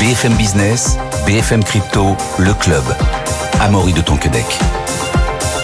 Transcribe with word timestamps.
BFM 0.00 0.34
Business, 0.34 0.96
BFM 1.26 1.64
Crypto, 1.64 2.16
le 2.38 2.54
club. 2.54 2.84
Amaury 3.60 3.92
de 3.92 4.00
Tonquedec. 4.00 4.44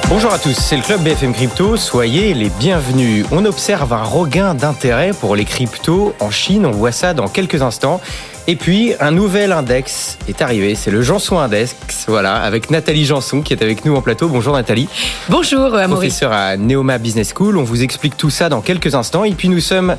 Bonjour 0.08 0.32
à 0.32 0.40
tous, 0.40 0.54
c'est 0.54 0.76
le 0.76 0.82
club 0.82 1.02
BFM 1.02 1.32
Crypto, 1.32 1.76
soyez 1.76 2.34
les 2.34 2.50
bienvenus. 2.50 3.24
On 3.30 3.44
observe 3.44 3.92
un 3.92 4.02
regain 4.02 4.54
d'intérêt 4.54 5.12
pour 5.12 5.36
les 5.36 5.44
cryptos 5.44 6.16
en 6.18 6.32
Chine, 6.32 6.66
on 6.66 6.72
voit 6.72 6.90
ça 6.90 7.14
dans 7.14 7.28
quelques 7.28 7.62
instants. 7.62 8.00
Et 8.48 8.56
puis, 8.56 8.94
un 8.98 9.12
nouvel 9.12 9.52
index 9.52 10.18
est 10.26 10.42
arrivé, 10.42 10.74
c'est 10.74 10.90
le 10.90 11.00
Janson 11.00 11.38
Index, 11.38 11.76
voilà, 12.08 12.34
avec 12.42 12.72
Nathalie 12.72 13.04
Janson 13.04 13.40
qui 13.40 13.52
est 13.52 13.62
avec 13.62 13.84
nous 13.84 13.94
en 13.94 14.02
plateau. 14.02 14.26
Bonjour 14.26 14.54
Nathalie. 14.54 14.88
Bonjour 15.28 15.76
Amaury. 15.76 16.08
Professeur 16.08 16.32
à 16.32 16.56
Neoma 16.56 16.98
Business 16.98 17.32
School, 17.32 17.56
on 17.56 17.62
vous 17.62 17.84
explique 17.84 18.16
tout 18.16 18.30
ça 18.30 18.48
dans 18.48 18.62
quelques 18.62 18.96
instants. 18.96 19.22
Et 19.22 19.34
puis 19.34 19.48
nous 19.48 19.60
sommes 19.60 19.94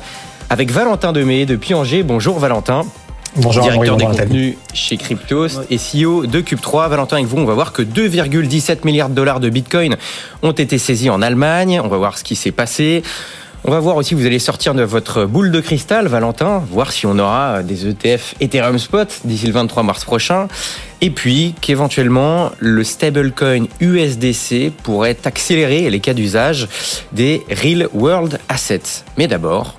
avec 0.50 0.70
Valentin 0.70 1.14
Demey 1.14 1.46
depuis 1.46 1.72
Angers. 1.72 2.02
Bonjour 2.02 2.38
Valentin. 2.38 2.84
Bonjour, 3.38 3.64
directeur 3.64 3.96
des 3.98 4.04
contenus 4.06 4.56
chez 4.72 4.96
Cryptos 4.96 5.60
et 5.68 5.76
CEO 5.76 6.26
de 6.26 6.40
Cube3. 6.40 6.88
Valentin, 6.88 7.16
avec 7.16 7.28
vous, 7.28 7.36
on 7.36 7.44
va 7.44 7.52
voir 7.52 7.72
que 7.72 7.82
2,17 7.82 8.78
milliards 8.84 9.10
de 9.10 9.14
dollars 9.14 9.40
de 9.40 9.50
Bitcoin 9.50 9.96
ont 10.42 10.52
été 10.52 10.78
saisis 10.78 11.10
en 11.10 11.20
Allemagne. 11.20 11.78
On 11.84 11.88
va 11.88 11.98
voir 11.98 12.16
ce 12.16 12.24
qui 12.24 12.34
s'est 12.34 12.50
passé. 12.50 13.02
On 13.64 13.70
va 13.70 13.78
voir 13.78 13.96
aussi, 13.96 14.14
vous 14.14 14.24
allez 14.24 14.38
sortir 14.38 14.72
de 14.72 14.82
votre 14.82 15.26
boule 15.26 15.50
de 15.50 15.60
cristal, 15.60 16.06
Valentin, 16.06 16.62
voir 16.70 16.92
si 16.92 17.04
on 17.04 17.18
aura 17.18 17.62
des 17.62 17.86
ETF 17.86 18.36
Ethereum 18.40 18.78
Spot 18.78 19.08
d'ici 19.24 19.46
le 19.46 19.52
23 19.52 19.82
mars 19.82 20.04
prochain. 20.04 20.48
Et 21.02 21.10
puis 21.10 21.54
qu'éventuellement, 21.60 22.52
le 22.58 22.84
stablecoin 22.84 23.66
USDC 23.80 24.72
pourrait 24.82 25.18
accélérer 25.24 25.90
les 25.90 26.00
cas 26.00 26.14
d'usage 26.14 26.68
des 27.12 27.44
Real 27.50 27.88
World 27.92 28.38
Assets. 28.48 29.04
Mais 29.18 29.26
d'abord, 29.26 29.78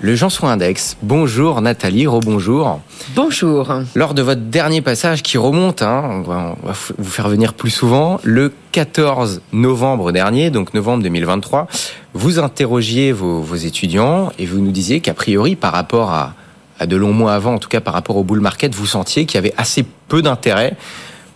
le 0.00 0.16
Janson 0.16 0.46
Index. 0.46 0.96
Bonjour 1.02 1.60
Nathalie, 1.60 2.06
rebonjour. 2.06 2.80
Bonjour. 3.14 3.72
Lors 3.94 4.14
de 4.14 4.22
votre 4.22 4.40
dernier 4.40 4.80
passage 4.80 5.22
qui 5.22 5.36
remonte, 5.36 5.82
hein, 5.82 6.02
on, 6.04 6.22
va, 6.22 6.56
vous 6.96 7.10
faire 7.10 7.28
venir 7.28 7.52
plus 7.52 7.70
souvent, 7.70 8.18
le 8.22 8.52
14 8.72 9.42
novembre 9.52 10.12
dernier, 10.12 10.50
donc 10.50 10.72
novembre 10.72 11.02
2023, 11.02 11.66
vous 12.14 12.38
interrogiez 12.38 13.12
vos, 13.12 13.40
vos 13.40 13.56
étudiants 13.56 14.32
et 14.38 14.46
vous 14.46 14.60
nous 14.60 14.72
disiez 14.72 15.00
qu'a 15.00 15.14
priori 15.14 15.54
par 15.54 15.72
rapport 15.72 16.10
à, 16.10 16.34
à 16.78 16.86
de 16.86 16.96
longs 16.96 17.12
mois 17.12 17.34
avant, 17.34 17.54
en 17.54 17.58
tout 17.58 17.68
cas 17.68 17.80
par 17.80 17.92
rapport 17.92 18.16
au 18.16 18.24
bull 18.24 18.40
market, 18.40 18.74
vous 18.74 18.86
sentiez 18.86 19.26
qu'il 19.26 19.34
y 19.36 19.38
avait 19.38 19.54
assez 19.58 19.84
peu 20.08 20.22
d'intérêt 20.22 20.76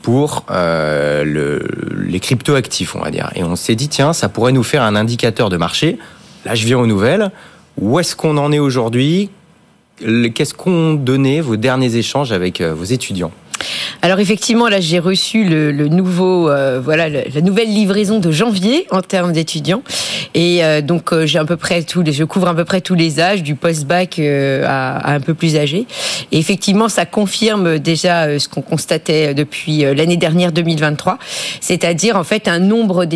pour 0.00 0.44
euh, 0.50 1.24
le, 1.24 1.67
les 2.06 2.20
crypto-actifs, 2.20 2.94
on 2.94 3.00
va 3.00 3.11
dire. 3.11 3.30
Et 3.34 3.42
on 3.42 3.56
s'est 3.56 3.74
dit, 3.74 3.89
tiens, 3.89 4.12
ça 4.12 4.28
pourrait 4.28 4.52
nous 4.52 4.62
faire 4.62 4.83
un 4.83 4.96
indicateur 4.96 5.48
de 5.48 5.56
marché. 5.56 5.98
Là, 6.44 6.55
je 6.55 6.67
viens 6.67 6.78
aux 6.78 6.86
nouvelles. 6.86 7.30
Où 7.80 7.98
est-ce 7.98 8.14
qu'on 8.17 8.36
en 8.36 8.53
est 8.53 8.58
aujourd'hui? 8.58 9.30
Qu'est-ce 9.98 10.55
qu'ont 10.55 10.94
donné 10.94 11.41
vos 11.41 11.56
derniers 11.56 11.97
échanges 11.97 12.33
avec 12.33 12.61
euh, 12.61 12.75
vos 12.75 12.84
étudiants? 12.84 13.33
Alors 14.03 14.19
effectivement, 14.19 14.69
là 14.69 14.80
j'ai 14.80 14.98
reçu 14.98 15.44
le, 15.44 15.89
nouveau, 15.89 16.50
euh, 16.50 16.80
voilà, 16.83 17.08
la 17.08 17.41
nouvelle 17.41 17.69
livraison 17.69 18.19
de 18.19 18.30
janvier 18.30 18.86
en 18.91 19.00
termes 19.00 19.33
d'étudiants, 19.33 19.83
et 20.34 20.64
euh, 20.64 20.80
donc 20.80 21.12
euh, 21.12 21.27
j'ai 21.27 21.38
à 21.38 21.44
peu 21.44 21.56
près 21.56 21.82
tous 21.82 22.04
je 22.04 22.24
couvre 22.24 22.48
à 22.48 22.54
peu 22.54 22.64
près 22.64 22.80
tous 22.80 22.94
les 22.94 23.20
âges, 23.20 23.42
du 23.42 23.54
post-bac 23.54 24.18
à, 24.18 24.96
à, 24.96 25.14
un 25.14 25.20
peu 25.20 25.34
plus 25.34 25.56
âgé. 25.56 25.86
Et 26.32 26.38
effectivement, 26.38 26.88
ça 26.88 27.06
confirme 27.06 27.78
déjà 27.78 28.38
ce 28.38 28.48
qu'on 28.48 28.62
constatait 28.62 29.34
depuis 29.34 29.82
l'année 29.82 30.16
dernière 30.16 30.52
2023, 30.52 31.18
c'est-à-dire 31.60 32.16
en 32.16 32.24
fait 32.24 32.48
un 32.48 32.58
nombre 32.58 33.06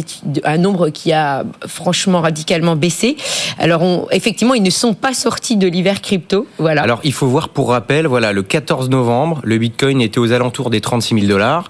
un 0.45 0.59
nombre 0.59 0.91
qui 0.91 1.13
a 1.13 1.45
franchement 1.67 2.21
radicalement 2.21 2.77
baissé. 2.77 3.17
Alors 3.59 3.83
on, 3.83 4.07
effectivement, 4.11 4.55
ils 4.55 4.63
ne 4.63 4.71
sont 4.71 4.95
pas 4.95 5.15
sortis 5.15 5.57
de 5.57 5.67
l'hiver 5.67 6.01
crypto, 6.01 6.47
voilà. 6.59 6.83
Alors 6.83 7.01
il 7.05 7.13
faut 7.13 7.27
voir 7.27 7.49
pour 7.49 7.71
rappel, 7.71 8.07
voilà, 8.07 8.33
le 8.33 8.43
14 8.43 8.89
novembre, 8.91 9.41
le 9.45 9.59
Bitcoin 9.59 10.01
était 10.01 10.19
aux 10.19 10.33
alentours 10.33 10.71
des 10.71 10.81
36 10.81 11.15
000 11.15 11.27
dollars. 11.27 11.69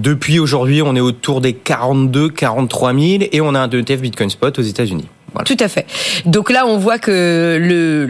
Depuis 0.00 0.38
aujourd'hui, 0.38 0.80
on 0.80 0.96
est 0.96 1.00
autour 1.00 1.42
des 1.42 1.52
42, 1.52 2.30
43 2.30 2.94
000 2.94 3.24
et 3.32 3.42
on 3.42 3.54
a 3.54 3.60
un 3.60 3.68
ETF 3.68 4.00
Bitcoin 4.00 4.30
Spot 4.30 4.58
aux 4.58 4.62
États-Unis. 4.62 5.06
Tout 5.44 5.56
à 5.60 5.68
fait. 5.68 5.86
Donc 6.26 6.50
là, 6.50 6.66
on 6.66 6.76
voit 6.76 6.98
que 6.98 7.58
le 7.60 8.08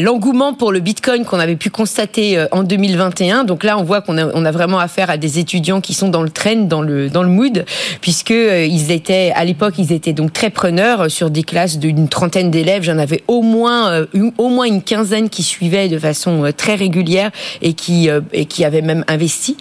l'engouement 0.00 0.54
pour 0.54 0.72
le 0.72 0.80
Bitcoin 0.80 1.24
qu'on 1.24 1.38
avait 1.38 1.56
pu 1.56 1.70
constater 1.70 2.38
euh, 2.38 2.46
en 2.52 2.62
2021. 2.62 3.44
Donc 3.44 3.64
là, 3.64 3.78
on 3.78 3.84
voit 3.84 4.00
qu'on 4.00 4.16
a, 4.18 4.50
vraiment 4.50 4.78
affaire 4.78 5.10
à 5.10 5.16
des 5.16 5.38
étudiants 5.38 5.80
qui 5.80 5.94
sont 5.94 6.08
dans 6.08 6.22
le 6.22 6.30
trend, 6.30 6.56
dans 6.56 6.82
le 6.82 7.08
mood, 7.26 7.64
puisque 8.00 8.32
euh, 8.32 8.66
ils 8.66 8.90
étaient 8.90 9.32
à 9.34 9.44
l'époque, 9.44 9.74
ils 9.78 9.92
étaient 9.92 10.12
donc 10.12 10.32
très 10.32 10.50
preneurs 10.50 11.10
sur 11.10 11.30
des 11.30 11.44
classes 11.44 11.78
d'une 11.78 12.08
trentaine 12.08 12.50
d'élèves. 12.50 12.82
J'en 12.82 12.98
avais 12.98 13.22
au 13.28 13.42
moins 13.42 13.90
euh, 13.90 14.06
une, 14.12 14.32
au 14.38 14.48
moins 14.48 14.66
une 14.66 14.82
quinzaine 14.82 15.28
qui 15.28 15.42
suivaient 15.42 15.88
de 15.88 15.98
façon 15.98 16.50
très 16.56 16.74
régulière 16.74 17.30
et 17.62 17.74
qui 17.74 18.08
et 18.32 18.44
qui 18.46 18.64
avaient 18.64 18.82
même 18.82 19.04
investi. 19.08 19.56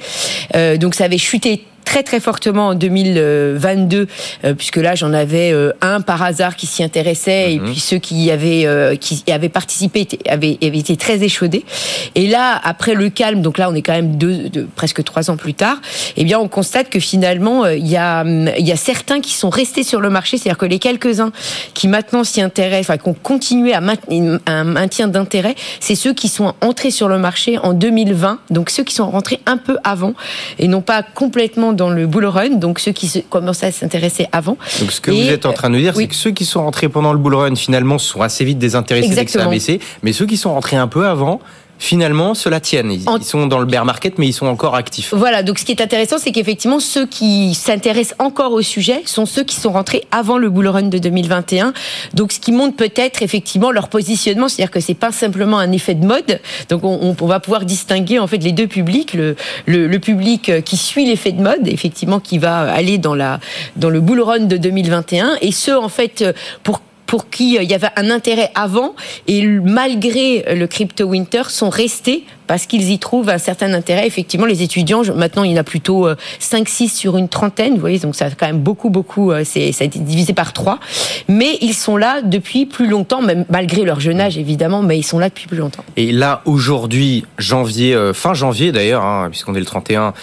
donc 0.79 0.95
ça 0.95 1.05
avait 1.05 1.17
chuté 1.17 1.65
très 1.89 2.03
très 2.03 2.19
fortement 2.19 2.67
en 2.67 2.75
2022, 2.75 4.07
euh, 4.43 4.53
puisque 4.53 4.75
là 4.75 4.93
j'en 4.93 5.11
avais 5.11 5.51
euh, 5.51 5.71
un 5.81 6.01
par 6.01 6.21
hasard 6.21 6.55
qui 6.55 6.67
s'y 6.67 6.83
intéressait, 6.83 7.53
et 7.53 7.59
mhm. 7.59 7.65
puis 7.65 7.79
ceux 7.79 7.97
qui 7.97 8.29
avaient 8.29 8.67
euh, 8.67 8.95
qui 8.95 9.23
avaient 9.31 9.49
participé 9.49 10.07
avaient, 10.27 10.59
avaient, 10.61 10.77
été 10.77 10.97
très 10.97 11.23
échaudés. 11.23 11.65
Et 12.13 12.27
là, 12.27 12.61
après 12.63 12.93
le 12.93 13.09
calme, 13.09 13.41
donc 13.41 13.57
là 13.57 13.71
on 13.71 13.73
est 13.73 13.81
quand 13.81 13.93
même 13.93 14.17
deux, 14.17 14.49
deux 14.49 14.67
presque 14.75 15.03
trois 15.03 15.31
ans 15.31 15.35
plus 15.35 15.55
tard, 15.55 15.81
eh 16.15 16.23
bien 16.25 16.37
on 16.37 16.47
constate 16.47 16.89
que 16.89 16.99
finalement 16.99 17.65
il 17.65 17.87
y 17.87 17.97
a 17.97 18.23
il 18.23 18.67
y 18.67 18.71
a 18.71 18.77
certains 18.77 19.19
qui 19.19 19.33
sont 19.33 19.49
restés 19.49 19.81
sur 19.81 19.99
le 19.99 20.11
marché, 20.11 20.37
c'est-à-dire 20.37 20.59
que 20.59 20.67
les 20.67 20.77
quelques 20.77 21.19
uns 21.19 21.31
qui 21.73 21.87
maintenant 21.87 22.23
s'y 22.23 22.39
intéressent, 22.39 22.91
enfin 22.91 22.97
qui 22.97 23.09
ont 23.09 23.15
continué 23.15 23.73
à 23.73 23.81
maintenir 23.81 24.39
un 24.45 24.63
maintien 24.63 25.07
d'intérêt, 25.07 25.55
c'est 25.79 25.95
ceux 25.95 26.13
qui 26.13 26.27
sont 26.27 26.53
entrés 26.61 26.91
sur 26.91 27.07
le 27.07 27.17
marché 27.17 27.57
en 27.57 27.73
2020, 27.73 28.37
donc 28.51 28.69
ceux 28.69 28.83
qui 28.83 28.93
sont 28.93 29.09
rentrés 29.09 29.39
un 29.47 29.57
peu 29.57 29.77
avant 29.83 30.13
et 30.59 30.67
non 30.67 30.81
pas 30.81 31.01
complètement 31.01 31.73
dans 31.79 31.89
le 31.89 32.07
bull 32.07 32.25
run, 32.25 32.57
donc 32.57 32.79
ceux 32.79 32.91
qui 32.91 33.23
commençaient 33.29 33.67
à 33.67 33.71
s'intéresser 33.71 34.27
avant. 34.31 34.57
Donc 34.81 34.91
ce 34.91 35.01
que 35.01 35.11
vous 35.11 35.29
êtes 35.29 35.45
en 35.45 35.53
train 35.53 35.69
de 35.69 35.77
dire, 35.77 35.95
c'est 35.95 36.07
que 36.07 36.15
ceux 36.15 36.31
qui 36.31 36.45
sont 36.45 36.61
rentrés 36.61 36.89
pendant 36.89 37.13
le 37.13 37.19
bull 37.19 37.35
run, 37.35 37.55
finalement, 37.55 37.97
sont 37.97 38.21
assez 38.21 38.43
vite 38.43 38.59
désintéressés 38.59 39.15
dès 39.15 39.25
que 39.25 39.31
ça 39.31 39.45
a 39.45 39.49
baissé, 39.49 39.79
mais 40.03 40.13
ceux 40.13 40.25
qui 40.25 40.37
sont 40.37 40.53
rentrés 40.53 40.75
un 40.75 40.87
peu 40.87 41.07
avant, 41.07 41.39
finalement, 41.79 42.35
cela 42.35 42.59
tiennent. 42.59 42.91
Ils, 42.91 43.23
sont 43.23 43.47
dans 43.47 43.59
le 43.59 43.65
bear 43.65 43.85
market, 43.85 44.19
mais 44.19 44.27
ils 44.27 44.33
sont 44.33 44.45
encore 44.45 44.75
actifs. 44.75 45.13
Voilà, 45.13 45.41
donc 45.41 45.57
ce 45.57 45.65
qui 45.65 45.71
est 45.71 45.81
intéressant, 45.81 46.17
c'est 46.19 46.31
qu'effectivement, 46.31 46.79
ceux 46.79 47.07
qui 47.07 47.55
s'intéressent 47.55 48.15
encore 48.19 48.51
au 48.51 48.61
sujet 48.61 49.01
sont 49.05 49.25
ceux 49.25 49.43
qui 49.43 49.55
sont 49.55 49.71
rentrés 49.71 50.03
avant 50.11 50.37
le 50.37 50.49
bull 50.49 50.67
run 50.67 50.83
de 50.83 50.97
2021. 50.97 51.73
Donc 52.13 52.33
ce 52.33 52.39
qui 52.39 52.51
montre 52.51 52.75
peut-être 52.75 53.23
effectivement 53.23 53.71
leur 53.71 53.87
positionnement, 53.87 54.49
c'est-à-dire 54.49 54.71
que 54.71 54.81
c'est 54.81 54.93
pas 54.93 55.11
simplement 55.11 55.57
un 55.57 55.71
effet 55.71 55.95
de 55.95 56.05
mode. 56.05 56.39
Donc 56.67 56.83
on, 56.83 57.15
on, 57.19 57.25
va 57.25 57.39
pouvoir 57.39 57.63
distinguer 57.65 58.19
en 58.19 58.27
fait 58.27 58.39
les 58.39 58.51
deux 58.51 58.67
publics, 58.67 59.13
le, 59.13 59.35
le, 59.65 59.87
le 59.87 59.99
public 59.99 60.63
qui 60.63 60.77
suit 60.77 61.05
l'effet 61.05 61.31
de 61.31 61.41
mode, 61.41 61.67
effectivement, 61.67 62.19
qui 62.19 62.37
va 62.37 62.59
aller 62.71 62.97
dans 62.97 63.15
la 63.15 63.39
dans 63.77 63.89
le 63.89 64.01
bull 64.01 64.21
run 64.21 64.39
de 64.41 64.57
2021, 64.57 65.37
et 65.41 65.51
ceux 65.51 65.77
en 65.77 65.89
fait 65.89 66.25
pour 66.63 66.81
pour 67.09 67.27
qui 67.31 67.57
euh, 67.57 67.63
il 67.63 67.69
y 67.69 67.73
avait 67.73 67.89
un 67.95 68.11
intérêt 68.11 68.51
avant 68.53 68.93
et 69.27 69.43
malgré 69.47 70.55
le 70.55 70.67
crypto 70.67 71.05
winter 71.05 71.49
sont 71.49 71.71
restés 71.71 72.23
parce 72.45 72.67
qu'ils 72.67 72.91
y 72.91 72.99
trouvent 72.99 73.29
un 73.29 73.39
certain 73.39 73.73
intérêt. 73.73 74.05
Effectivement, 74.05 74.45
les 74.45 74.61
étudiants, 74.61 75.01
maintenant, 75.15 75.43
il 75.43 75.51
y 75.51 75.53
en 75.55 75.57
a 75.57 75.63
plutôt 75.63 76.07
5-6 76.07 76.83
euh, 76.83 76.87
sur 76.87 77.17
une 77.17 77.27
trentaine, 77.27 77.73
vous 77.73 77.79
voyez, 77.79 77.97
donc 77.97 78.15
ça 78.15 78.29
fait 78.29 78.35
quand 78.39 78.45
même 78.45 78.59
beaucoup, 78.59 78.91
beaucoup, 78.91 79.31
euh, 79.31 79.41
c'est, 79.43 79.71
ça 79.71 79.83
a 79.83 79.87
été 79.87 79.97
divisé 79.97 80.33
par 80.33 80.53
3. 80.53 80.79
Mais 81.27 81.57
ils 81.61 81.73
sont 81.73 81.97
là 81.97 82.21
depuis 82.21 82.67
plus 82.67 82.87
longtemps, 82.87 83.21
même 83.21 83.45
malgré 83.49 83.83
leur 83.85 83.99
jeune 83.99 84.21
âge, 84.21 84.37
évidemment, 84.37 84.83
mais 84.83 84.97
ils 84.97 85.03
sont 85.03 85.19
là 85.19 85.29
depuis 85.29 85.47
plus 85.47 85.57
longtemps. 85.57 85.83
Et 85.97 86.11
là, 86.11 86.43
aujourd'hui, 86.45 87.25
janvier, 87.39 87.97
fin 88.13 88.35
janvier 88.35 88.71
d'ailleurs, 88.71 89.03
hein, 89.03 89.29
puisqu'on 89.31 89.55
est 89.55 89.59
le 89.59 89.65
31 89.65 90.13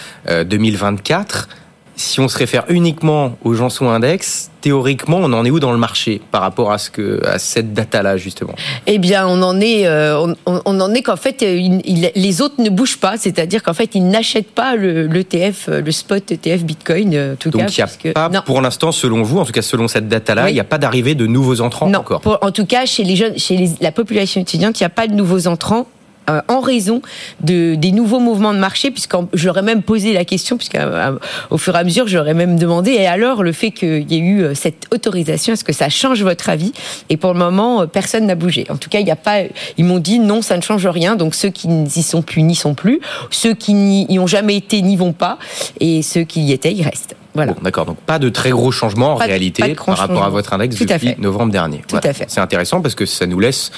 2024, 0.45 1.49
si 1.97 2.19
on 2.19 2.27
se 2.27 2.37
réfère 2.37 2.63
uniquement 2.69 3.37
au 3.43 3.53
Janson 3.53 3.89
Index, 3.89 4.51
théoriquement, 4.67 5.19
on 5.21 5.31
en 5.31 5.45
est 5.45 5.49
où 5.49 5.61
dans 5.61 5.71
le 5.71 5.77
marché 5.77 6.19
par 6.29 6.41
rapport 6.41 6.73
à 6.73 6.77
ce 6.77 6.89
que 6.89 7.25
à 7.25 7.39
cette 7.39 7.73
data-là 7.73 8.17
justement? 8.17 8.53
Eh 8.85 8.97
bien, 8.97 9.25
on 9.25 9.41
en 9.41 9.61
est, 9.61 9.87
euh, 9.87 10.33
on, 10.45 10.81
en 10.81 10.93
est 10.93 11.01
qu'en 11.03 11.15
fait, 11.15 11.41
les 11.41 12.41
autres 12.41 12.55
ne 12.61 12.69
bougent 12.69 12.97
pas, 12.97 13.15
c'est-à-dire 13.15 13.63
qu'en 13.63 13.73
fait, 13.73 13.95
ils 13.95 14.05
n'achètent 14.05 14.51
pas 14.51 14.75
le, 14.75 15.07
le, 15.07 15.91
spot 15.91 16.31
ETF 16.33 16.63
Bitcoin. 16.65 17.15
Euh, 17.15 17.35
tout 17.39 17.49
Donc, 17.49 17.77
il 17.77 17.85
n'y 18.03 18.11
a 18.11 18.29
pas, 18.29 18.41
pour 18.41 18.59
l'instant, 18.59 18.91
selon 18.91 19.23
vous, 19.23 19.39
en 19.39 19.45
tout 19.45 19.53
cas 19.53 19.61
selon 19.61 19.87
cette 19.87 20.09
data-là, 20.09 20.49
il 20.49 20.53
n'y 20.53 20.59
a 20.59 20.65
pas 20.65 20.79
d'arrivée 20.79 21.15
de 21.15 21.27
nouveaux 21.27 21.61
entrants 21.61 21.87
non, 21.87 21.99
encore? 21.99 22.21
en 22.41 22.51
tout 22.51 22.65
cas, 22.65 22.85
chez 22.85 23.05
les 23.05 23.15
jeunes, 23.15 23.37
chez 23.37 23.69
la 23.79 23.93
population 23.93 24.41
étudiante, 24.41 24.77
il 24.81 24.83
n'y 24.83 24.87
a 24.87 24.89
pas 24.89 25.07
de 25.07 25.13
nouveaux 25.13 25.47
entrants 25.47 25.87
euh, 26.29 26.41
en 26.47 26.59
raison 26.59 27.01
de, 27.41 27.75
des 27.75 27.91
nouveaux 27.91 28.19
mouvements 28.19 28.53
de 28.53 28.59
marché, 28.59 28.91
puisque 28.91 29.15
j'aurais 29.33 29.61
même 29.61 29.81
posé 29.81 30.13
la 30.13 30.25
question, 30.25 30.57
puisqu'au 30.57 30.77
euh, 30.77 31.17
fur 31.57 31.75
et 31.75 31.79
à 31.79 31.83
mesure, 31.83 32.07
j'aurais 32.07 32.33
même 32.33 32.59
demandé, 32.59 32.91
et 32.91 33.07
alors 33.07 33.43
le 33.43 33.51
fait 33.51 33.71
qu'il 33.71 34.11
y 34.11 34.15
ait 34.15 34.19
eu 34.19 34.43
euh, 34.43 34.53
cette 34.53 34.87
autorisation, 34.93 35.53
est-ce 35.53 35.63
que 35.63 35.73
ça 35.73 35.89
change 35.89 36.23
votre 36.23 36.49
avis? 36.49 36.73
Et 37.09 37.17
pour 37.17 37.33
le 37.33 37.39
moment, 37.39 37.87
personne 37.87 38.25
n'a 38.25 38.35
bougé. 38.35 38.65
En 38.69 38.77
tout 38.77 38.89
cas, 38.89 38.99
il 38.99 39.05
n'y 39.05 39.11
a 39.11 39.15
pas. 39.15 39.43
Ils 39.77 39.85
m'ont 39.85 39.99
dit 39.99 40.19
non, 40.19 40.41
ça 40.41 40.57
ne 40.57 40.61
change 40.61 40.85
rien. 40.87 41.15
Donc 41.15 41.35
ceux 41.35 41.49
qui 41.49 41.67
n'y 41.67 41.89
sont 41.89 42.21
plus 42.21 42.43
n'y 42.43 42.55
sont 42.55 42.73
plus, 42.73 42.99
ceux 43.29 43.53
qui 43.53 43.73
n'y 43.73 44.19
ont 44.19 44.27
jamais 44.27 44.57
été 44.57 44.81
n'y 44.81 44.95
vont 44.95 45.13
pas, 45.13 45.37
et 45.79 46.01
ceux 46.01 46.23
qui 46.23 46.41
y 46.41 46.51
étaient, 46.51 46.73
ils 46.73 46.83
restent. 46.83 47.15
Voilà. 47.37 47.53
Bon, 47.53 47.61
D'accord, 47.61 47.85
donc 47.85 47.99
pas 47.99 48.17
de 48.17 48.29
très 48.29 48.49
gros 48.49 48.71
changements 48.71 49.13
en 49.13 49.15
réalité 49.15 49.75
par 49.75 49.97
rapport 49.97 50.23
à 50.23 50.29
votre 50.29 50.53
index 50.53 50.75
depuis 50.75 51.15
novembre 51.19 51.51
dernier. 51.51 51.83
Tout 51.87 51.99
à 52.03 52.11
fait. 52.11 52.25
C'est 52.27 52.41
intéressant 52.41 52.81
parce 52.81 52.95
que 52.95 53.05
ça 53.05 53.27
nous 53.27 53.39
laisse 53.39 53.71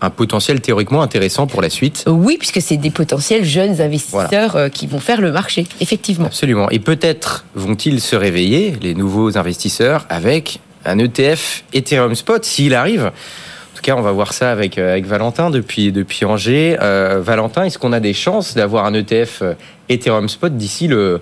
un 0.00 0.10
potentiel 0.10 0.60
théoriquement 0.60 1.02
intéressant 1.02 1.46
pour 1.46 1.62
la 1.62 1.70
suite. 1.70 2.04
Oui, 2.06 2.36
puisque 2.38 2.60
c'est 2.60 2.76
des 2.76 2.90
potentiels 2.90 3.44
jeunes 3.44 3.80
investisseurs 3.80 4.70
qui 4.70 4.86
vont 4.86 5.00
faire 5.00 5.20
le 5.20 5.32
marché, 5.32 5.66
effectivement. 5.80 6.26
Absolument. 6.26 6.68
Et 6.70 6.78
peut-être 6.78 7.44
vont-ils 7.54 8.00
se 8.00 8.16
réveiller, 8.16 8.76
les 8.82 8.94
nouveaux 8.94 9.38
investisseurs, 9.38 10.06
avec 10.08 10.60
un 10.84 10.98
ETF 10.98 11.64
Ethereum 11.72 12.14
Spot, 12.14 12.44
s'il 12.44 12.74
arrive. 12.74 13.06
En 13.06 13.76
tout 13.76 13.82
cas, 13.82 13.96
on 13.96 14.02
va 14.02 14.12
voir 14.12 14.32
ça 14.32 14.52
avec, 14.52 14.78
avec 14.78 15.06
Valentin 15.06 15.50
depuis, 15.50 15.92
depuis 15.92 16.24
Angers. 16.24 16.76
Valentin, 16.80 17.64
est-ce 17.64 17.78
qu'on 17.78 17.92
a 17.92 18.00
des 18.00 18.14
chances 18.14 18.54
d'avoir 18.54 18.84
un 18.84 18.94
ETF 18.94 19.42
Ethereum 19.88 20.28
Spot 20.28 20.54
d'ici 20.54 20.88
le, 20.88 21.20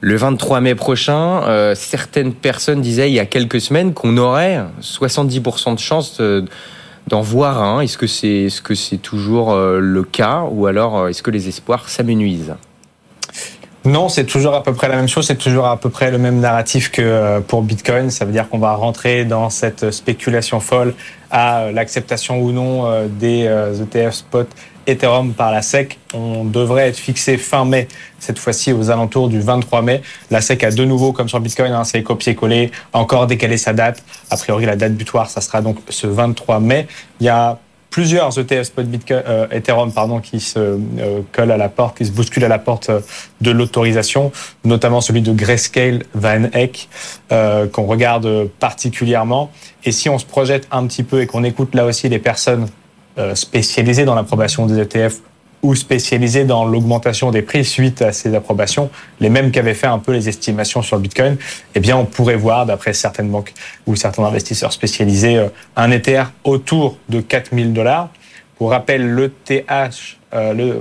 le 0.00 0.16
23 0.16 0.60
mai 0.60 0.74
prochain, 0.74 1.42
euh, 1.44 1.74
certaines 1.74 2.34
personnes 2.34 2.80
disaient 2.80 3.08
il 3.08 3.14
y 3.14 3.20
a 3.20 3.26
quelques 3.26 3.60
semaines 3.60 3.94
qu'on 3.94 4.16
aurait 4.18 4.62
70% 4.82 5.74
de 5.74 5.80
chances 5.80 6.20
d'en 7.06 7.20
voir 7.20 7.62
un. 7.62 7.80
Est-ce 7.80 7.98
que 7.98 8.06
c'est 8.06 8.48
c'est 8.74 8.96
toujours 8.98 9.52
euh, 9.52 9.78
le 9.80 10.02
cas 10.02 10.44
ou 10.50 10.66
alors 10.66 10.98
euh, 10.98 11.08
est-ce 11.08 11.22
que 11.22 11.30
les 11.30 11.48
espoirs 11.48 11.88
s'amenuisent? 11.88 12.54
Non, 13.84 14.08
c'est 14.08 14.24
toujours 14.24 14.54
à 14.54 14.64
peu 14.64 14.72
près 14.72 14.88
la 14.88 14.96
même 14.96 15.06
chose, 15.06 15.28
c'est 15.28 15.38
toujours 15.38 15.66
à 15.66 15.76
peu 15.76 15.90
près 15.90 16.10
le 16.10 16.18
même 16.18 16.40
narratif 16.40 16.90
que 16.90 17.38
pour 17.40 17.62
Bitcoin. 17.62 18.10
Ça 18.10 18.24
veut 18.24 18.32
dire 18.32 18.48
qu'on 18.48 18.58
va 18.58 18.74
rentrer 18.74 19.24
dans 19.24 19.48
cette 19.48 19.92
spéculation 19.92 20.58
folle 20.58 20.92
à 21.30 21.70
l'acceptation 21.70 22.40
ou 22.40 22.50
non 22.50 23.06
des 23.06 23.44
ETF 23.44 24.12
spot 24.12 24.48
Ethereum 24.86 25.32
par 25.32 25.50
la 25.50 25.62
SEC. 25.62 25.98
On 26.14 26.44
devrait 26.44 26.88
être 26.88 26.96
fixé 26.96 27.36
fin 27.36 27.64
mai, 27.64 27.88
cette 28.18 28.38
fois-ci 28.38 28.72
aux 28.72 28.90
alentours 28.90 29.28
du 29.28 29.40
23 29.40 29.82
mai. 29.82 30.02
La 30.30 30.40
SEC 30.40 30.64
a 30.64 30.70
de 30.70 30.84
nouveau, 30.84 31.12
comme 31.12 31.28
sur 31.28 31.40
Bitcoin, 31.40 31.72
hein, 31.72 31.84
c'est 31.84 32.02
copier-coller, 32.02 32.70
encore 32.92 33.26
décalé 33.26 33.56
sa 33.56 33.72
date. 33.72 34.02
A 34.30 34.36
priori, 34.36 34.66
la 34.66 34.76
date 34.76 34.94
butoir, 34.94 35.28
ça 35.30 35.40
sera 35.40 35.60
donc 35.60 35.78
ce 35.88 36.06
23 36.06 36.60
mai. 36.60 36.86
Il 37.20 37.26
y 37.26 37.28
a 37.28 37.58
plusieurs 37.90 38.38
ETF 38.38 38.64
spot 38.64 38.86
Bitcoin, 38.86 39.22
euh, 39.26 39.46
Ethereum 39.50 39.90
pardon, 39.90 40.20
qui 40.20 40.38
se 40.38 40.58
euh, 40.58 41.20
collent 41.32 41.50
à 41.50 41.56
la 41.56 41.70
porte, 41.70 41.96
qui 41.96 42.04
se 42.04 42.12
bousculent 42.12 42.44
à 42.44 42.48
la 42.48 42.58
porte 42.58 42.90
euh, 42.90 43.00
de 43.40 43.50
l'autorisation, 43.50 44.32
notamment 44.64 45.00
celui 45.00 45.22
de 45.22 45.32
Grayscale 45.32 46.02
Van 46.14 46.44
Eck, 46.52 46.88
qu'on 47.30 47.86
regarde 47.86 48.48
particulièrement. 48.60 49.50
Et 49.84 49.92
si 49.92 50.10
on 50.10 50.18
se 50.18 50.26
projette 50.26 50.68
un 50.70 50.86
petit 50.86 51.04
peu 51.04 51.22
et 51.22 51.26
qu'on 51.26 51.42
écoute 51.42 51.74
là 51.74 51.86
aussi 51.86 52.08
les 52.08 52.18
personnes 52.18 52.64
euh, 52.64 52.85
spécialisés 53.34 54.04
dans 54.04 54.14
l'approbation 54.14 54.66
des 54.66 54.78
ETF 54.80 55.20
ou 55.62 55.74
spécialisés 55.74 56.44
dans 56.44 56.64
l'augmentation 56.64 57.30
des 57.30 57.42
prix 57.42 57.64
suite 57.64 58.02
à 58.02 58.12
ces 58.12 58.34
approbations, 58.34 58.90
les 59.20 59.30
mêmes 59.30 59.50
qu'avaient 59.50 59.74
fait 59.74 59.86
un 59.86 59.98
peu 59.98 60.12
les 60.12 60.28
estimations 60.28 60.82
sur 60.82 60.96
le 60.96 61.02
Bitcoin, 61.02 61.36
eh 61.74 61.80
bien, 61.80 61.96
on 61.96 62.04
pourrait 62.04 62.36
voir, 62.36 62.66
d'après 62.66 62.92
certaines 62.92 63.30
banques 63.30 63.52
ou 63.86 63.96
certains 63.96 64.24
investisseurs 64.24 64.72
spécialisés, 64.72 65.38
euh, 65.38 65.48
un 65.74 65.90
Ether 65.90 66.24
autour 66.44 66.98
de 67.08 67.20
4000 67.20 67.72
dollars. 67.72 68.10
Pour 68.58 68.70
rappel, 68.70 69.06
le 69.06 69.30
TH, 69.30 70.18
euh, 70.34 70.52
le, 70.52 70.80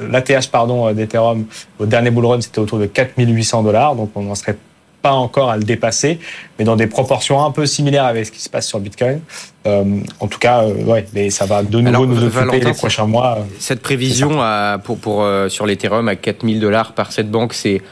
l'ATH 0.00 0.48
pardon 0.50 0.92
d'Ethereum 0.92 1.46
au 1.78 1.86
dernier 1.86 2.10
bull 2.10 2.26
run, 2.26 2.40
c'était 2.40 2.60
autour 2.60 2.78
de 2.78 2.86
4800 2.86 3.62
dollars, 3.62 3.96
donc 3.96 4.10
on 4.14 4.30
en 4.30 4.34
serait 4.34 4.56
pas 5.04 5.12
encore 5.12 5.50
à 5.50 5.58
le 5.58 5.64
dépasser, 5.64 6.18
mais 6.58 6.64
dans 6.64 6.76
des 6.76 6.86
proportions 6.86 7.44
un 7.44 7.50
peu 7.50 7.66
similaires 7.66 8.06
avec 8.06 8.24
ce 8.24 8.32
qui 8.32 8.40
se 8.40 8.48
passe 8.48 8.66
sur 8.66 8.80
Bitcoin. 8.80 9.20
Euh, 9.66 9.84
en 10.18 10.28
tout 10.28 10.38
cas, 10.38 10.62
euh, 10.62 10.82
ouais, 10.84 11.04
mais 11.12 11.28
ça 11.28 11.44
va 11.44 11.62
de 11.62 11.78
nouveau 11.78 12.06
nous 12.06 12.24
occuper 12.24 12.60
les 12.60 12.72
prochains 12.72 13.04
mois. 13.04 13.46
Cette 13.58 13.82
prévision 13.82 14.40
à, 14.40 14.78
pour, 14.82 14.96
pour, 14.96 15.22
euh, 15.22 15.50
sur 15.50 15.66
l'Ethereum 15.66 16.08
à 16.08 16.16
4000 16.16 16.58
dollars 16.58 16.94
par 16.94 17.12
cette 17.12 17.30
banque, 17.30 17.52
c'est 17.52 17.82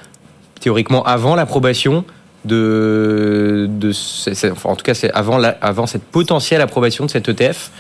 théoriquement 0.59 1.03
avant 1.03 1.35
l'approbation 1.35 2.07
de, 2.47 3.69
de 3.69 3.93
en 4.65 4.75
tout 4.75 4.83
cas, 4.83 4.95
c'est 4.95 5.13
avant, 5.13 5.37
la, 5.37 5.51
avant 5.61 5.87
cette 5.87 6.05
potentielle 6.05 6.63
approbation 6.63 7.05
de 7.05 7.11
cet 7.11 7.29
ETF. 7.29 7.71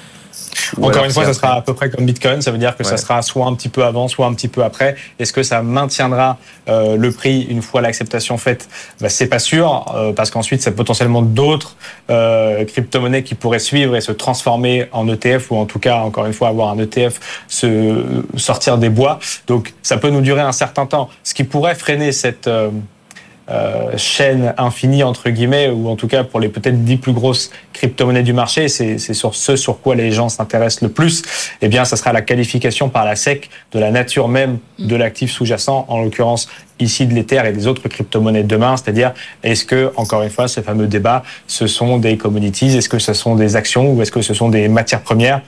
Encore 0.80 1.04
une 1.04 1.10
fois, 1.10 1.24
ça 1.24 1.34
sera 1.34 1.56
à 1.56 1.60
peu 1.62 1.74
près 1.74 1.90
comme 1.90 2.04
Bitcoin. 2.04 2.42
Ça 2.42 2.50
veut 2.50 2.58
dire 2.58 2.76
que 2.76 2.84
ça 2.84 2.96
sera 2.96 3.22
soit 3.22 3.46
un 3.46 3.54
petit 3.54 3.68
peu 3.68 3.84
avant, 3.84 4.08
soit 4.08 4.26
un 4.26 4.34
petit 4.34 4.48
peu 4.48 4.64
après. 4.64 4.96
Est-ce 5.18 5.32
que 5.32 5.42
ça 5.42 5.62
maintiendra 5.62 6.38
euh, 6.68 6.96
le 6.96 7.10
prix 7.10 7.42
une 7.42 7.62
fois 7.62 7.80
l'acceptation 7.80 8.38
faite? 8.38 8.68
Bah, 9.00 9.08
C'est 9.08 9.26
pas 9.26 9.38
sûr, 9.38 9.92
euh, 9.94 10.12
parce 10.12 10.30
qu'ensuite, 10.30 10.62
c'est 10.62 10.74
potentiellement 10.74 11.22
d'autres 11.22 11.76
euh, 12.10 12.64
crypto-monnaies 12.64 13.22
qui 13.22 13.34
pourraient 13.34 13.58
suivre 13.58 13.96
et 13.96 14.00
se 14.00 14.12
transformer 14.12 14.86
en 14.92 15.08
ETF, 15.08 15.50
ou 15.50 15.56
en 15.56 15.66
tout 15.66 15.78
cas, 15.78 15.98
encore 15.98 16.26
une 16.26 16.32
fois, 16.32 16.48
avoir 16.48 16.70
un 16.70 16.78
ETF 16.78 17.20
se 17.48 18.24
sortir 18.36 18.78
des 18.78 18.88
bois. 18.88 19.18
Donc, 19.46 19.72
ça 19.82 19.96
peut 19.96 20.10
nous 20.10 20.20
durer 20.20 20.42
un 20.42 20.52
certain 20.52 20.86
temps. 20.86 21.08
Ce 21.22 21.34
qui 21.34 21.44
pourrait 21.44 21.74
freiner 21.74 22.12
cette 22.12 22.48
euh, 23.52 23.96
chaîne 23.96 24.54
infinie 24.56 25.02
entre 25.02 25.28
guillemets, 25.30 25.68
ou 25.68 25.88
en 25.88 25.96
tout 25.96 26.08
cas 26.08 26.24
pour 26.24 26.40
les 26.40 26.48
peut-être 26.48 26.84
dix 26.84 26.96
plus 26.96 27.12
grosses 27.12 27.50
crypto-monnaies 27.72 28.22
du 28.22 28.32
marché, 28.32 28.68
c'est 28.68 28.98
sur 28.98 29.34
ce 29.34 29.56
sur 29.56 29.80
quoi 29.80 29.94
les 29.94 30.10
gens 30.10 30.28
s'intéressent 30.28 30.82
le 30.82 30.88
plus. 30.88 31.22
Eh 31.60 31.68
bien, 31.68 31.84
ça 31.84 31.96
sera 31.96 32.12
la 32.12 32.22
qualification 32.22 32.88
par 32.88 33.04
la 33.04 33.16
SEC 33.16 33.50
de 33.72 33.78
la 33.78 33.90
nature 33.90 34.28
même 34.28 34.58
de 34.78 34.96
l'actif 34.96 35.30
sous-jacent, 35.30 35.84
en 35.88 36.02
l'occurrence 36.02 36.48
ici 36.80 37.06
de 37.06 37.14
l'Ether 37.14 37.42
et 37.46 37.52
des 37.52 37.66
autres 37.66 37.88
crypto-monnaies 37.88 38.42
de 38.42 38.48
demain, 38.48 38.76
c'est-à-dire 38.76 39.12
est-ce 39.42 39.64
que, 39.64 39.92
encore 39.96 40.22
une 40.22 40.30
fois, 40.30 40.48
ce 40.48 40.60
fameux 40.60 40.86
débat, 40.86 41.22
ce 41.46 41.66
sont 41.66 41.98
des 41.98 42.16
commodities, 42.16 42.76
est-ce 42.76 42.88
que 42.88 42.98
ce 42.98 43.12
sont 43.12 43.36
des 43.36 43.56
actions 43.56 43.92
ou 43.92 44.02
est-ce 44.02 44.12
que 44.12 44.22
ce 44.22 44.34
sont 44.34 44.48
des 44.48 44.68
matières 44.68 45.02
premières? 45.02 45.42